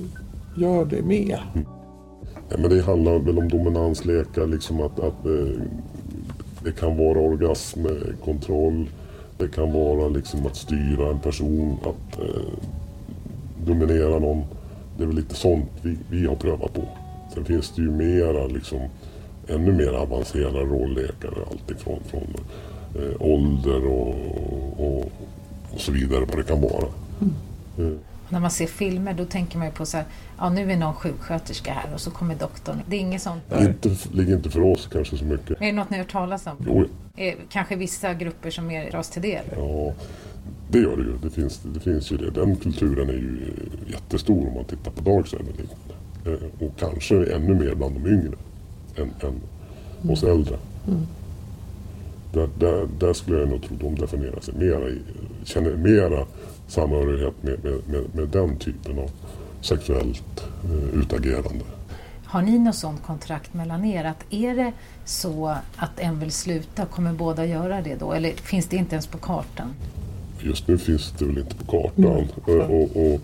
gör 0.56 0.84
det 0.84 1.02
med. 1.02 1.38
Ja, 2.48 2.56
men 2.58 2.70
det 2.70 2.82
handlar 2.82 3.18
väl 3.18 3.38
om 3.38 3.48
dominanslekar, 3.48 4.46
liksom 4.46 4.80
att, 4.80 5.00
att 5.00 5.26
eh, 5.26 5.60
det 6.64 6.72
kan 6.72 6.96
vara 6.96 7.18
orgasmkontroll, 7.18 8.90
det 9.38 9.48
kan 9.48 9.72
vara 9.72 10.08
liksom 10.08 10.46
att 10.46 10.56
styra 10.56 11.10
en 11.10 11.20
person, 11.20 11.76
att 11.82 12.20
eh, 12.20 12.52
dominera 13.66 14.18
någon. 14.18 14.42
Det 14.96 15.02
är 15.02 15.06
väl 15.06 15.16
lite 15.16 15.34
sånt 15.34 15.70
vi, 15.82 15.98
vi 16.10 16.26
har 16.26 16.34
prövat 16.34 16.74
på. 16.74 16.88
Sen 17.34 17.44
finns 17.44 17.72
det 17.76 17.82
ju 17.82 17.90
mera 17.90 18.46
liksom 18.46 18.80
ännu 19.48 19.72
mer 19.72 19.92
avancerade 19.92 20.58
rolllekar. 20.58 21.34
Alltifrån 21.50 22.00
från, 22.06 22.34
eh, 22.94 23.22
ålder 23.22 23.86
och, 23.86 24.14
och, 24.78 25.12
och, 25.72 25.80
så 25.80 25.92
vidare 25.92 26.24
vad 26.24 26.36
det 26.36 26.42
kan 26.42 26.60
vara. 26.60 26.88
Mm. 27.78 27.98
Eh 28.26 28.32
när 28.32 28.40
man 28.40 28.50
ser 28.50 28.66
filmer 28.66 29.14
då 29.14 29.24
tänker 29.24 29.58
man 29.58 29.66
ju 29.66 29.72
på 29.72 29.86
så 29.86 29.96
här, 29.96 30.06
ja 30.38 30.50
nu 30.50 30.72
är 30.72 30.76
någon 30.76 30.94
sjuksköterska 30.94 31.72
här 31.72 31.94
och 31.94 32.00
så 32.00 32.10
kommer 32.10 32.34
doktorn. 32.34 32.82
Det 32.88 32.96
är 32.96 33.00
inget 33.00 33.22
sånt? 33.22 33.42
Det 33.48 33.64
inte, 33.64 33.96
ligger 34.12 34.36
inte 34.36 34.50
för 34.50 34.60
oss 34.60 34.88
kanske 34.92 35.16
så 35.16 35.24
mycket. 35.24 35.50
Är 35.50 35.66
det 35.66 35.72
något 35.72 35.90
ni 35.90 35.96
har 35.96 36.04
hört 36.04 36.12
talas 36.12 36.46
om? 36.46 36.56
Jo. 36.66 36.84
Kanske 37.48 37.76
vissa 37.76 38.14
grupper 38.14 38.50
som 38.50 38.66
mer 38.66 38.90
dras 38.90 39.10
till 39.10 39.22
det? 39.22 39.40
Ja, 39.56 39.92
det 40.70 40.78
gör 40.78 40.96
det 40.96 41.02
ju. 41.02 41.18
Det 41.22 41.30
finns, 41.30 41.60
det 41.74 41.80
finns 41.80 42.12
ju 42.12 42.16
det. 42.16 42.30
Den 42.30 42.56
kulturen 42.56 43.08
är 43.08 43.12
ju 43.12 43.52
jättestor 43.86 44.48
om 44.48 44.54
man 44.54 44.64
tittar 44.64 44.90
på 44.90 45.00
Darkside 45.00 45.40
och 45.40 45.60
liknande. 45.60 45.94
Eh, 46.26 46.66
och 46.66 46.72
kanske 46.78 47.34
ännu 47.34 47.54
mer 47.54 47.74
bland 47.74 47.94
de 47.94 48.10
yngre 48.10 48.36
än, 48.96 49.10
än 49.20 49.40
mm. 50.02 50.10
oss 50.10 50.22
äldre. 50.22 50.56
Mm. 50.88 51.06
Där, 52.32 52.48
där, 52.58 52.88
där, 52.98 53.12
skulle 53.12 53.38
jag 53.38 53.48
nog 53.48 53.62
tro 53.62 53.76
de 53.76 53.94
definierar 53.94 54.40
sig 54.40 54.54
mera 54.54 54.90
känner 55.44 55.76
mera 55.76 56.26
samhörighet 56.68 57.34
med, 57.42 57.64
med, 57.64 57.80
med, 57.88 58.04
med 58.14 58.28
den 58.28 58.56
typen 58.56 58.98
av 58.98 59.10
sexuellt 59.60 60.48
eh, 60.64 61.00
utagerande. 61.00 61.64
Har 62.24 62.42
ni 62.42 62.58
något 62.58 62.74
sådant 62.74 63.02
kontrakt 63.02 63.54
mellan 63.54 63.84
er? 63.84 64.04
Att 64.04 64.24
är 64.30 64.56
det 64.56 64.72
så 65.04 65.56
att 65.76 66.00
en 66.00 66.20
vill 66.20 66.32
sluta, 66.32 66.86
kommer 66.86 67.12
båda 67.12 67.46
göra 67.46 67.82
det 67.82 67.94
då? 67.94 68.12
Eller 68.12 68.32
finns 68.32 68.66
det 68.66 68.76
inte 68.76 68.94
ens 68.94 69.06
på 69.06 69.18
kartan? 69.18 69.74
Just 70.40 70.68
nu 70.68 70.78
finns 70.78 71.14
det 71.18 71.24
väl 71.24 71.38
inte 71.38 71.56
på 71.56 71.64
kartan. 71.64 72.28
Mm. 72.48 72.60
Och, 72.70 72.80
och, 72.80 72.96
och, 72.96 73.20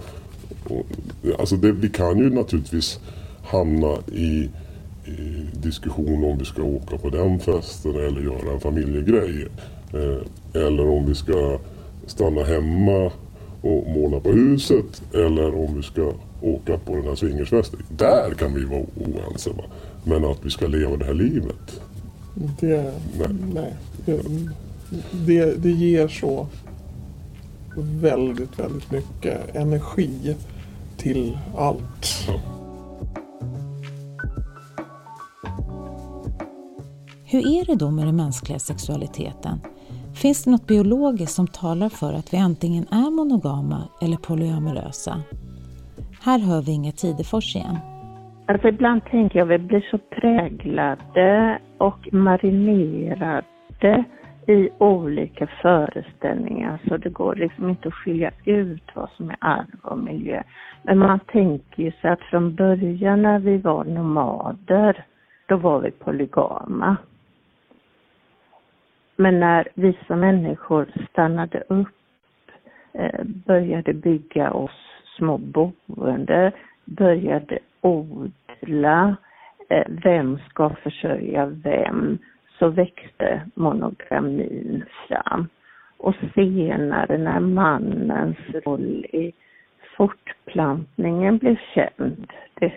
och, 0.71 1.41
alltså 1.41 1.57
det, 1.57 1.73
vi 1.73 1.89
kan 1.89 2.19
ju 2.19 2.31
naturligtvis 2.31 3.01
hamna 3.45 3.97
i, 4.13 4.51
i 5.05 5.47
diskussion 5.53 6.25
om 6.25 6.39
vi 6.39 6.45
ska 6.45 6.63
åka 6.63 6.99
på 6.99 7.11
den 7.11 7.39
festen 7.39 7.95
eller 7.95 8.21
göra 8.21 8.53
en 8.55 8.61
familjegrej. 8.61 9.47
Eh, 9.93 10.63
eller 10.63 10.89
om 10.89 11.07
vi 11.07 11.15
ska 11.15 11.59
stanna 12.07 12.45
hemma 12.45 13.13
och 13.63 13.91
måla 13.91 14.21
på 14.21 14.33
huset 14.33 15.03
eller 15.15 15.55
om 15.55 15.77
vi 15.77 15.83
ska 15.83 16.13
åka 16.41 16.79
på 16.79 16.97
den 16.97 17.05
här 17.05 17.15
swingersfesten. 17.15 17.81
Där 17.89 18.35
kan 18.35 18.55
vi 18.55 18.65
vara 18.65 18.85
oense. 18.97 19.51
Va? 19.51 19.65
Men 20.05 20.25
att 20.25 20.45
vi 20.45 20.51
ska 20.51 20.67
leva 20.67 20.97
det 20.97 21.05
här 21.05 21.15
livet. 21.15 21.81
Det, 22.61 22.95
nej. 23.19 23.29
nej. 23.55 23.75
Det, 25.11 25.63
det 25.63 25.71
ger 25.71 26.09
så 26.09 26.47
väldigt, 27.77 28.59
väldigt 28.59 28.91
mycket 28.91 29.57
energi 29.57 30.37
till 30.97 31.39
allt. 31.57 32.27
Ja. 32.29 32.41
Hur 37.25 37.61
är 37.61 37.65
det 37.65 37.75
då 37.75 37.91
med 37.91 38.07
den 38.07 38.17
mänskliga 38.17 38.59
sexualiteten? 38.59 39.61
Finns 40.23 40.45
det 40.45 40.51
något 40.51 40.67
biologiskt 40.67 41.35
som 41.35 41.47
talar 41.47 41.89
för 41.89 42.13
att 42.15 42.35
vi 42.35 42.39
antingen 42.39 42.85
är 42.91 43.11
monogama 43.11 43.89
eller 44.03 44.17
polyamorösa? 44.17 45.15
Här 46.25 46.39
hör 46.39 46.63
vi 46.63 46.73
Inga 46.73 46.93
Tidefors 46.93 47.57
igen. 47.57 47.79
Alltså 48.47 48.69
ibland 48.69 49.05
tänker 49.05 49.39
jag 49.39 49.53
att 49.53 49.61
vi 49.61 49.67
blir 49.67 49.87
så 49.91 49.99
präglade 49.99 51.59
och 51.79 52.09
marinerade 52.13 54.05
i 54.47 54.69
olika 54.79 55.49
föreställningar 55.63 56.81
så 56.89 56.97
det 56.97 57.11
går 57.11 57.35
liksom 57.35 57.69
inte 57.69 57.89
att 57.89 57.95
skilja 57.95 58.31
ut 58.45 58.87
vad 58.95 59.09
som 59.17 59.31
är 59.31 59.37
arv 59.41 59.79
och 59.83 59.99
miljö. 59.99 60.43
Men 60.83 60.99
man 60.99 61.21
tänker 61.33 61.83
ju 61.83 61.93
sig 61.93 62.11
att 62.11 62.21
från 62.31 62.55
början 62.55 63.23
när 63.23 63.39
vi 63.39 63.57
var 63.57 63.85
nomader, 63.85 65.05
då 65.49 65.57
var 65.57 65.81
vi 65.81 65.91
polygama. 65.91 66.97
Men 69.17 69.41
när 69.41 69.69
vissa 69.75 70.17
människor 70.17 70.87
stannade 71.11 71.63
upp, 71.69 71.89
eh, 72.93 73.25
började 73.25 73.93
bygga 73.93 74.53
oss 74.53 74.93
små 75.17 75.39
boende, 75.39 76.53
började 76.85 77.59
odla, 77.81 79.17
eh, 79.69 79.85
vem 79.89 80.39
ska 80.49 80.71
försörja 80.71 81.47
vem, 81.47 82.19
så 82.59 82.69
växte 82.69 83.43
monogramin 83.55 84.85
fram. 85.09 85.49
Och 85.97 86.15
senare 86.35 87.19
när 87.19 87.41
mannens 87.41 88.37
roll 88.65 89.07
i 89.13 89.33
fortplantningen 89.97 91.39
blev 91.39 91.57
känd, 91.75 92.33
det, 92.55 92.73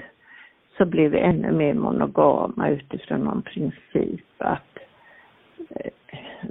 så 0.77 0.85
blev 0.85 1.11
vi 1.11 1.19
ännu 1.19 1.51
mer 1.51 1.73
monogama 1.73 2.69
utifrån 2.69 3.19
någon 3.19 3.41
princip 3.41 4.25
att 4.37 4.77
eh, 5.69 5.91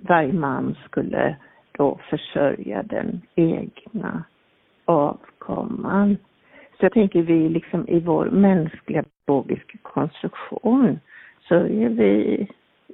varje 0.09 0.33
man 0.33 0.77
skulle 0.87 1.37
då 1.73 1.99
försörja 2.11 2.83
den 2.83 3.21
egna 3.35 4.25
avkomman. 4.85 6.17
Så 6.79 6.85
jag 6.85 6.93
tänker 6.93 7.23
vi 7.23 7.49
liksom 7.49 7.88
i 7.88 8.01
vår 8.01 8.25
mänskliga 8.31 9.05
biologiska 9.27 9.79
konstruktion 9.83 11.01
så 11.49 11.55
är 11.55 11.88
vi, 11.88 12.49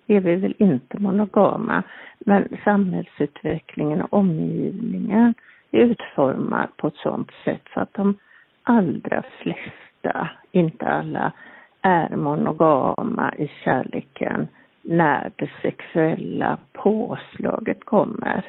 är 0.06 0.20
vi 0.20 0.36
väl 0.36 0.54
inte 0.58 0.98
monogama. 0.98 1.82
Men 2.18 2.48
samhällsutvecklingen 2.64 4.02
och 4.02 4.14
omgivningen 4.14 5.34
är 5.70 5.80
utformad 5.80 6.68
på 6.76 6.86
ett 6.86 6.96
sådant 6.96 7.30
sätt 7.44 7.62
så 7.74 7.80
att 7.80 7.94
de 7.94 8.14
allra 8.62 9.22
flesta, 9.42 10.30
inte 10.52 10.86
alla, 10.86 11.32
är 11.82 12.16
monogama 12.16 13.34
i 13.38 13.50
kärleken 13.64 14.48
när 14.82 15.30
det 15.36 15.50
sexuella 15.62 16.58
påslaget 16.72 17.84
kommer. 17.84 18.44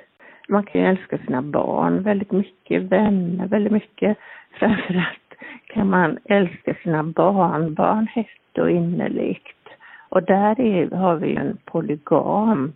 Man 0.49 0.63
kan 0.63 0.81
ju 0.81 0.87
älska 0.87 1.17
sina 1.17 1.41
barn 1.41 2.03
väldigt 2.03 2.31
mycket, 2.31 2.83
vänner 2.83 3.47
väldigt 3.47 3.73
mycket. 3.73 4.17
Framförallt 4.51 5.35
kan 5.65 5.89
man 5.89 6.17
älska 6.25 6.73
sina 6.83 7.03
barnbarn 7.03 8.07
hett 8.07 8.57
och 8.57 8.71
innerligt. 8.71 9.67
Och 10.09 10.23
där 10.23 10.61
är, 10.61 10.95
har 10.95 11.15
vi 11.15 11.35
en 11.35 11.57
polygam 11.65 12.73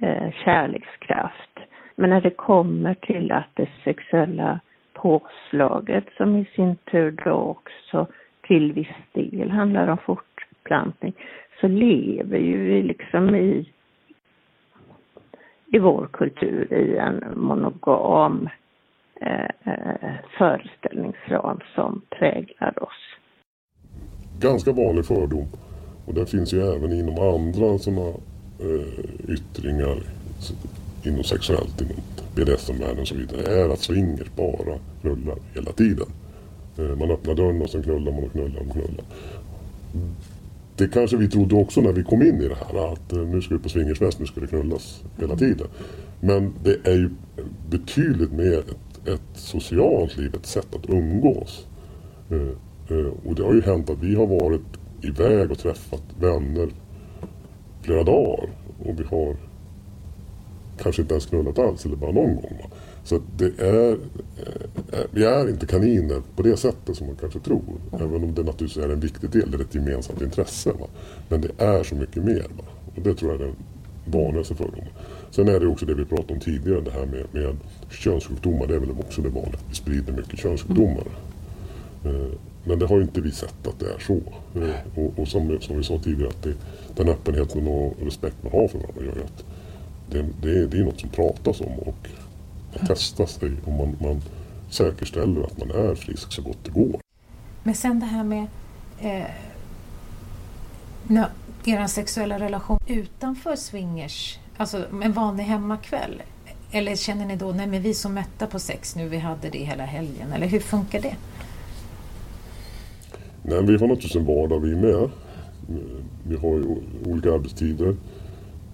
eh, 0.00 0.32
kärlekskraft. 0.44 1.58
Men 1.96 2.10
när 2.10 2.20
det 2.20 2.30
kommer 2.30 2.94
till 2.94 3.32
att 3.32 3.48
det 3.54 3.68
sexuella 3.84 4.60
påslaget 4.92 6.04
som 6.16 6.36
i 6.36 6.44
sin 6.44 6.76
tur 6.76 7.10
då 7.24 7.32
också 7.32 8.06
till 8.42 8.72
viss 8.72 8.96
del 9.12 9.50
handlar 9.50 9.88
om 9.88 9.98
fortplantning 9.98 11.12
så 11.60 11.68
lever 11.68 12.38
ju 12.38 12.64
vi 12.64 12.82
liksom 12.82 13.34
i, 13.34 13.68
i 15.66 15.78
vår 15.78 16.08
kultur 16.12 16.72
i 16.72 16.96
en 16.96 17.24
monogam 17.36 18.48
eh, 19.20 19.44
eh 19.44 20.14
föreställningsram 20.38 21.60
som 21.74 22.02
präglar 22.10 22.82
oss. 22.82 23.16
Ganska 24.40 24.72
vanlig 24.72 25.06
fördom 25.06 25.46
och 26.06 26.14
den 26.14 26.26
finns 26.26 26.52
ju 26.54 26.60
även 26.60 26.92
inom 26.92 27.18
andra 27.18 27.78
sådana 27.78 28.08
eh, 28.60 29.32
yttringar 29.34 29.98
inom 31.04 31.24
sexuellt, 31.24 31.80
inom 31.80 31.96
BDSM-världen 32.34 33.00
och 33.00 33.08
så 33.08 33.14
vidare, 33.14 33.62
är 33.62 33.68
att 33.68 33.78
swingers 33.78 34.30
bara 34.36 34.78
knullar 35.00 35.36
hela 35.54 35.72
tiden. 35.72 36.06
Eh, 36.78 36.96
man 36.96 37.10
öppnar 37.10 37.34
dörren 37.34 37.62
och 37.62 37.70
sen 37.70 37.82
knullar 37.82 38.12
man 38.12 38.24
och 38.24 38.32
knullar 38.32 38.60
och 38.60 38.72
knullar. 38.72 39.04
Det 40.76 40.88
kanske 40.88 41.16
vi 41.16 41.28
trodde 41.28 41.54
också 41.54 41.80
när 41.80 41.92
vi 41.92 42.02
kom 42.02 42.22
in 42.22 42.42
i 42.42 42.48
det 42.48 42.54
här 42.54 42.92
att 42.92 43.12
eh, 43.12 43.18
nu 43.18 43.42
ska 43.42 43.54
vi 43.54 43.62
på 43.62 43.68
swingersfest, 43.68 44.20
nu 44.20 44.26
ska 44.26 44.40
det 44.40 44.46
knullas 44.46 45.04
hela 45.18 45.36
tiden. 45.36 45.66
Men 46.20 46.52
det 46.64 46.86
är 46.86 46.94
ju 46.94 47.10
betydligt 47.70 48.32
mer 48.32 48.58
ett, 48.58 49.08
ett 49.08 49.20
socialt 49.34 50.16
liv, 50.16 50.34
ett 50.34 50.46
sätt 50.46 50.74
att 50.74 50.90
umgås. 50.90 51.66
Eh, 52.30 52.96
eh, 52.96 53.12
och 53.24 53.34
det 53.34 53.42
har 53.42 53.54
ju 53.54 53.62
hänt 53.62 53.90
att 53.90 54.02
vi 54.02 54.14
har 54.14 54.26
varit 54.26 54.78
iväg 55.02 55.50
och 55.50 55.58
träffat 55.58 56.02
vänner 56.20 56.68
flera 57.82 58.02
dagar 58.02 58.48
och 58.84 59.00
vi 59.00 59.04
har 59.04 59.36
kanske 60.82 61.02
inte 61.02 61.14
ens 61.14 61.26
knullat 61.26 61.58
alls 61.58 61.86
eller 61.86 61.96
bara 61.96 62.12
någon 62.12 62.36
gång. 62.36 62.58
Va? 62.62 62.76
Så 63.04 63.20
det 63.36 63.58
är, 63.58 63.92
eh, 63.92 65.04
vi 65.10 65.24
är 65.24 65.48
inte 65.48 65.66
kaniner 65.66 66.22
på 66.36 66.42
det 66.42 66.56
sättet 66.56 66.96
som 66.96 67.06
man 67.06 67.16
kanske 67.16 67.40
tror. 67.40 67.62
Även 67.92 68.24
om 68.24 68.34
det 68.34 68.42
naturligtvis 68.42 68.84
är 68.84 68.88
en 68.88 69.00
viktig 69.00 69.30
del, 69.30 69.50
det 69.50 69.56
är 69.56 69.60
ett 69.60 69.74
gemensamt 69.74 70.22
intresse. 70.22 70.72
Va? 70.72 70.86
Men 71.28 71.40
det 71.40 71.50
är 71.58 71.82
så 71.82 71.94
mycket 71.94 72.24
mer. 72.24 72.46
Va? 72.56 72.64
Och 72.96 73.02
det 73.02 73.14
tror 73.14 73.32
jag 73.32 73.40
är 73.40 73.44
den 73.44 73.54
vanligaste 74.04 74.54
fördomen. 74.54 74.88
Sen 75.30 75.48
är 75.48 75.60
det 75.60 75.66
också 75.66 75.86
det 75.86 75.94
vi 75.94 76.04
pratade 76.04 76.32
om 76.32 76.40
tidigare, 76.40 76.80
det 76.80 76.90
här 76.90 77.06
med, 77.06 77.24
med 77.32 77.56
könssjukdomar. 77.90 78.66
Det 78.66 78.74
är 78.74 78.78
väl 78.78 78.90
också 78.90 79.22
det 79.22 79.28
vanliga, 79.28 79.58
vi 79.68 79.74
sprider 79.74 80.12
mycket 80.12 80.38
könssjukdomar. 80.38 81.06
Mm. 82.04 82.30
Men 82.64 82.78
det 82.78 82.86
har 82.86 82.96
ju 82.96 83.02
inte 83.02 83.20
vi 83.20 83.30
sett 83.30 83.66
att 83.66 83.80
det 83.80 83.86
är 83.86 83.98
så. 83.98 84.20
Eh, 84.60 85.04
och, 85.04 85.18
och 85.18 85.28
som, 85.28 85.58
som, 85.60 85.76
vi 85.76 85.84
sa 85.84 85.98
tidigare, 85.98 86.28
att 86.28 86.42
det, 86.42 86.54
den 86.96 87.08
öppenheten 87.08 87.66
och 87.66 87.96
respekt 88.00 88.36
man 88.42 88.52
har 88.52 88.68
för 88.68 88.78
varandra 88.78 89.04
gör 89.04 89.14
ju 89.16 89.22
att 89.22 89.44
det, 90.10 90.24
det, 90.42 90.66
det 90.66 90.78
är 90.78 90.84
något 90.84 91.00
som 91.00 91.08
pratas 91.08 91.60
om 91.60 91.78
och 91.78 92.08
testas 92.78 93.32
sig 93.34 93.52
och 93.64 93.72
man, 93.72 93.96
man 94.00 94.22
säkerställer 94.70 95.42
att 95.42 95.58
man 95.58 95.70
är 95.70 95.94
frisk 95.94 96.32
så 96.32 96.42
gott 96.42 96.58
det 96.64 96.70
går. 96.70 97.00
Men 97.62 97.74
sen 97.74 98.00
det 98.00 98.06
här 98.06 98.24
med 98.24 98.46
eh, 99.00 99.26
er 101.64 101.86
sexuella 101.86 102.38
relation 102.38 102.78
utanför 102.86 103.56
swingers, 103.56 104.38
alltså 104.56 104.84
en 105.02 105.12
vanlig 105.12 105.44
hemmakväll. 105.44 106.22
Eller 106.70 106.96
känner 106.96 107.26
ni 107.26 107.36
då, 107.36 107.52
nej 107.52 107.66
men 107.66 107.82
vi 107.82 107.94
så 107.94 108.08
mätta 108.08 108.46
på 108.46 108.58
sex 108.58 108.96
nu, 108.96 109.08
vi 109.08 109.18
hade 109.18 109.48
det 109.48 109.58
hela 109.58 109.84
helgen. 109.84 110.32
Eller 110.32 110.46
hur 110.46 110.60
funkar 110.60 111.00
det? 111.00 111.16
Nej, 113.42 113.62
vi 113.62 113.72
har 113.72 113.86
naturligtvis 113.86 114.16
en 114.16 114.26
vardag 114.26 114.60
vi 114.60 114.76
med. 114.76 115.10
Vi 116.22 116.36
har 116.36 116.48
ju 116.48 116.76
olika 117.06 117.32
arbetstider. 117.34 117.96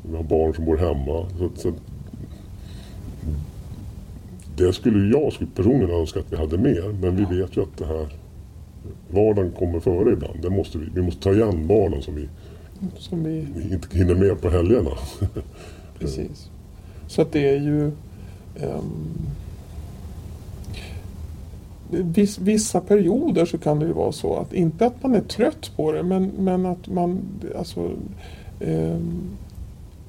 Vi 0.02 0.16
har 0.16 0.22
barn 0.22 0.54
som 0.54 0.64
bor 0.64 0.76
hemma. 0.76 1.26
Så, 1.38 1.50
så 1.56 1.74
det 4.60 4.72
skulle 4.72 5.18
jag 5.18 5.32
personligen 5.54 5.90
önska 5.90 6.20
att 6.20 6.32
vi 6.32 6.36
hade 6.36 6.58
mer. 6.58 6.94
Men 7.00 7.16
vi 7.16 7.40
vet 7.40 7.56
ju 7.56 7.62
att 7.62 7.76
det 7.78 7.86
här 7.86 8.08
vardagen 9.10 9.52
kommer 9.52 9.80
före 9.80 10.12
ibland. 10.12 10.42
Det 10.42 10.50
måste 10.50 10.78
vi, 10.78 10.86
vi 10.94 11.02
måste 11.02 11.22
ta 11.22 11.32
igen 11.32 11.66
barnen 11.66 12.02
som 12.02 12.14
vi, 12.14 12.28
som 12.98 13.24
vi... 13.24 13.46
vi 13.56 13.74
inte 13.74 13.98
hinner 13.98 14.14
med 14.14 14.40
på 14.40 14.50
helgerna. 14.50 14.90
Precis. 15.98 16.50
Så 17.06 17.22
att 17.22 17.32
det 17.32 17.48
är 17.48 17.60
ju 17.60 17.84
um, 18.62 19.26
viss, 21.90 22.38
vissa 22.38 22.80
perioder 22.80 23.44
så 23.44 23.58
kan 23.58 23.78
det 23.78 23.86
ju 23.86 23.92
vara 23.92 24.12
så 24.12 24.36
att 24.36 24.52
inte 24.52 24.86
att 24.86 25.02
man 25.02 25.14
är 25.14 25.20
trött 25.20 25.72
på 25.76 25.92
det 25.92 26.02
men, 26.02 26.32
men 26.38 26.66
att 26.66 26.88
man 26.88 27.20
alltså 27.58 27.90
um, 28.60 29.22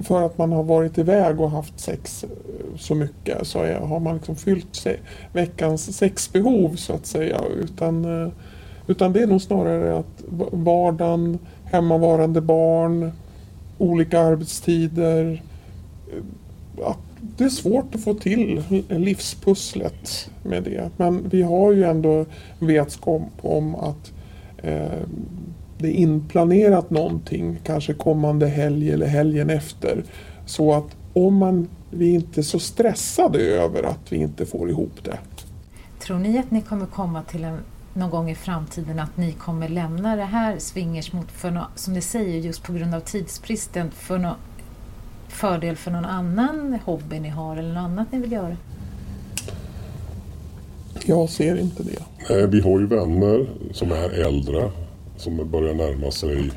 för 0.03 0.21
att 0.21 0.37
man 0.37 0.51
har 0.51 0.63
varit 0.63 0.97
iväg 0.97 1.41
och 1.41 1.51
haft 1.51 1.79
sex 1.79 2.23
eh, 2.23 2.77
så 2.77 2.95
mycket 2.95 3.47
så 3.47 3.59
är, 3.59 3.79
har 3.79 3.99
man 3.99 4.15
liksom 4.15 4.35
fyllt 4.35 4.75
se, 4.75 4.95
veckans 5.33 5.97
sexbehov 5.97 6.75
så 6.75 6.93
att 6.93 7.05
säga. 7.05 7.41
Utan, 7.55 8.23
eh, 8.23 8.31
utan 8.87 9.13
det 9.13 9.21
är 9.21 9.27
nog 9.27 9.41
snarare 9.41 9.97
att 9.97 10.23
vardagen, 10.51 11.39
hemmavarande 11.63 12.41
barn, 12.41 13.11
olika 13.77 14.19
arbetstider. 14.19 15.41
Eh, 16.11 16.87
att 16.87 16.99
det 17.37 17.43
är 17.43 17.49
svårt 17.49 17.95
att 17.95 18.03
få 18.03 18.13
till 18.13 18.63
livspusslet 18.89 20.29
med 20.43 20.63
det. 20.63 20.89
Men 20.97 21.29
vi 21.29 21.41
har 21.41 21.71
ju 21.71 21.83
ändå 21.83 22.25
vetskap 22.59 23.29
om 23.41 23.75
att 23.75 24.11
eh, 24.57 25.03
det 25.81 25.87
är 25.87 25.93
inplanerat 25.93 26.89
någonting, 26.89 27.59
kanske 27.63 27.93
kommande 27.93 28.47
helg 28.47 28.91
eller 28.91 29.07
helgen 29.07 29.49
efter. 29.49 30.03
Så 30.45 30.73
att 30.73 30.95
om 31.13 31.35
man, 31.35 31.67
vi 31.91 32.09
är 32.09 32.15
inte 32.15 32.43
så 32.43 32.59
stressade 32.59 33.39
över 33.39 33.83
att 33.83 34.11
vi 34.11 34.17
inte 34.17 34.45
får 34.45 34.69
ihop 34.69 35.03
det. 35.03 35.17
Tror 35.99 36.17
ni 36.17 36.37
att 36.37 36.51
ni 36.51 36.61
kommer 36.61 36.85
komma 36.85 37.23
till 37.23 37.43
en, 37.43 37.57
någon 37.93 38.09
gång 38.09 38.29
i 38.29 38.35
framtiden 38.35 38.99
att 38.99 39.17
ni 39.17 39.31
kommer 39.31 39.69
lämna 39.69 40.15
det 40.15 40.23
här 40.23 40.59
swingers 40.59 41.13
mot, 41.13 41.31
för 41.31 41.51
no, 41.51 41.61
som 41.75 41.93
ni 41.93 42.01
säger, 42.01 42.39
just 42.39 42.63
på 42.63 42.73
grund 42.73 42.95
av 42.95 42.99
tidsbristen, 42.99 43.91
för 43.91 44.17
no, 44.17 44.35
fördel 45.27 45.75
för 45.75 45.91
någon 45.91 46.05
annan 46.05 46.79
hobby 46.85 47.19
ni 47.19 47.29
har 47.29 47.57
eller 47.57 47.73
något 47.73 47.83
annat 47.83 48.11
ni 48.11 48.19
vill 48.19 48.31
göra? 48.31 48.57
Jag 51.05 51.29
ser 51.29 51.55
inte 51.55 51.83
det. 51.83 52.03
Nej, 52.29 52.47
vi 52.47 52.61
har 52.61 52.79
ju 52.79 52.87
vänner 52.87 53.49
som 53.73 53.91
är 53.91 54.09
äldre 54.27 54.71
som 55.21 55.49
börjar 55.51 55.73
närma 55.73 56.11
sig 56.11 56.51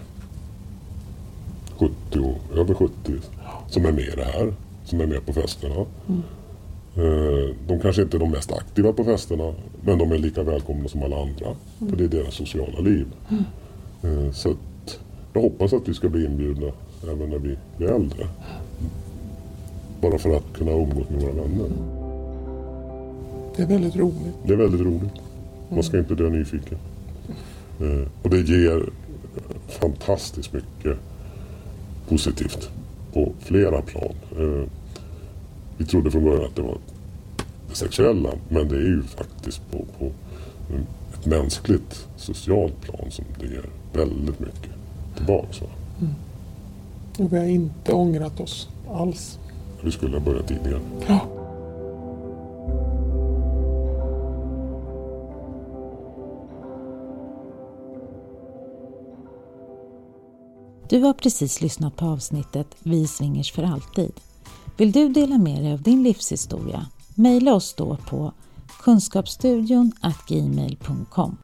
70, 1.79 2.35
över 2.55 2.75
70 2.75 2.93
som 3.69 3.87
är 3.87 3.93
med 3.93 4.05
i 4.05 4.17
det 4.17 4.25
här. 4.25 4.55
Som 4.85 5.01
är 5.01 5.07
med 5.07 5.27
på 5.27 5.33
festerna. 5.33 5.75
Mm. 6.09 6.23
Eh, 6.97 7.55
de 7.69 7.81
kanske 7.81 8.03
inte 8.03 8.17
är 8.17 8.19
de 8.19 8.31
mest 8.31 8.53
aktiva 8.53 8.93
på 8.93 9.05
festerna 9.05 9.55
men 9.81 9.99
de 9.99 10.13
är 10.13 10.19
lika 10.19 10.43
välkomna 10.43 10.89
som 10.89 11.03
alla 11.03 11.23
andra. 11.23 11.47
Mm. 11.47 11.91
För 11.91 11.97
det 11.97 12.05
är 12.05 12.09
deras 12.09 12.35
sociala 12.35 12.81
liv. 12.81 13.07
Mm. 13.31 13.45
Eh, 14.27 14.33
så 14.33 14.51
att 14.51 14.99
jag 15.33 15.41
hoppas 15.41 15.73
att 15.73 15.89
vi 15.89 15.95
ska 15.95 16.09
bli 16.09 16.25
inbjudna 16.25 16.73
även 17.03 17.31
när 17.31 17.39
vi 17.39 17.57
blir 17.77 17.89
äldre. 17.89 18.27
Bara 20.01 20.19
för 20.19 20.37
att 20.37 20.53
kunna 20.53 20.73
umgås 20.73 21.09
med 21.11 21.23
våra 21.23 21.33
vänner. 21.33 21.69
Det 23.57 23.63
är 23.63 23.67
väldigt 23.67 23.97
roligt. 23.97 24.35
Det 24.47 24.53
är 24.53 24.57
väldigt 24.57 24.81
roligt. 24.81 25.15
Man 25.69 25.83
ska 25.83 25.99
inte 25.99 26.15
dö 26.15 26.31
nyfiken. 26.31 26.79
Eh, 27.81 28.09
och 28.23 28.31
det 28.31 28.41
ger 28.41 28.89
fantastiskt 29.69 30.53
mycket 30.53 30.99
positivt 32.09 32.71
på 33.13 33.33
flera 33.41 33.83
plan. 33.83 34.15
Eh, 34.39 34.69
vi 35.77 35.85
trodde 35.85 36.11
från 36.11 36.25
början 36.25 36.45
att 36.45 36.57
det 36.57 36.63
var 36.63 36.79
det 37.69 37.75
sexuella 37.75 38.31
men 38.49 38.69
det 38.69 38.77
är 38.77 38.81
ju 38.81 39.03
faktiskt 39.03 39.71
på, 39.71 39.85
på 39.99 40.11
ett 41.15 41.27
mänskligt, 41.27 42.09
socialt 42.17 42.81
plan 42.81 43.11
som 43.11 43.25
det 43.41 43.47
ger 43.47 43.65
väldigt 43.93 44.41
mycket 44.41 44.71
tillbaks. 45.17 45.61
Mm. 46.01 46.15
Och 47.19 47.33
vi 47.33 47.39
har 47.39 47.45
inte 47.45 47.93
ångrat 47.93 48.41
oss 48.41 48.69
alls. 48.91 49.39
Vi 49.81 49.91
skulle 49.91 50.17
ha 50.17 50.25
börjat 50.25 50.49
tidigare. 50.49 50.81
Ja. 51.09 51.44
Du 60.95 61.01
har 61.01 61.13
precis 61.13 61.61
lyssnat 61.61 61.97
på 61.97 62.07
avsnittet 62.07 62.67
Vi 62.83 63.07
swingers 63.07 63.53
för 63.53 63.63
alltid. 63.63 64.13
Vill 64.77 64.93
du 64.93 65.09
dela 65.09 65.39
med 65.39 65.63
dig 65.63 65.73
av 65.73 65.83
din 65.83 66.03
livshistoria? 66.03 66.87
Mejla 67.15 67.55
oss 67.55 67.75
då 67.75 67.97
på 67.97 68.33
kunskapsstudion 68.81 69.93
gmail.com 70.29 71.37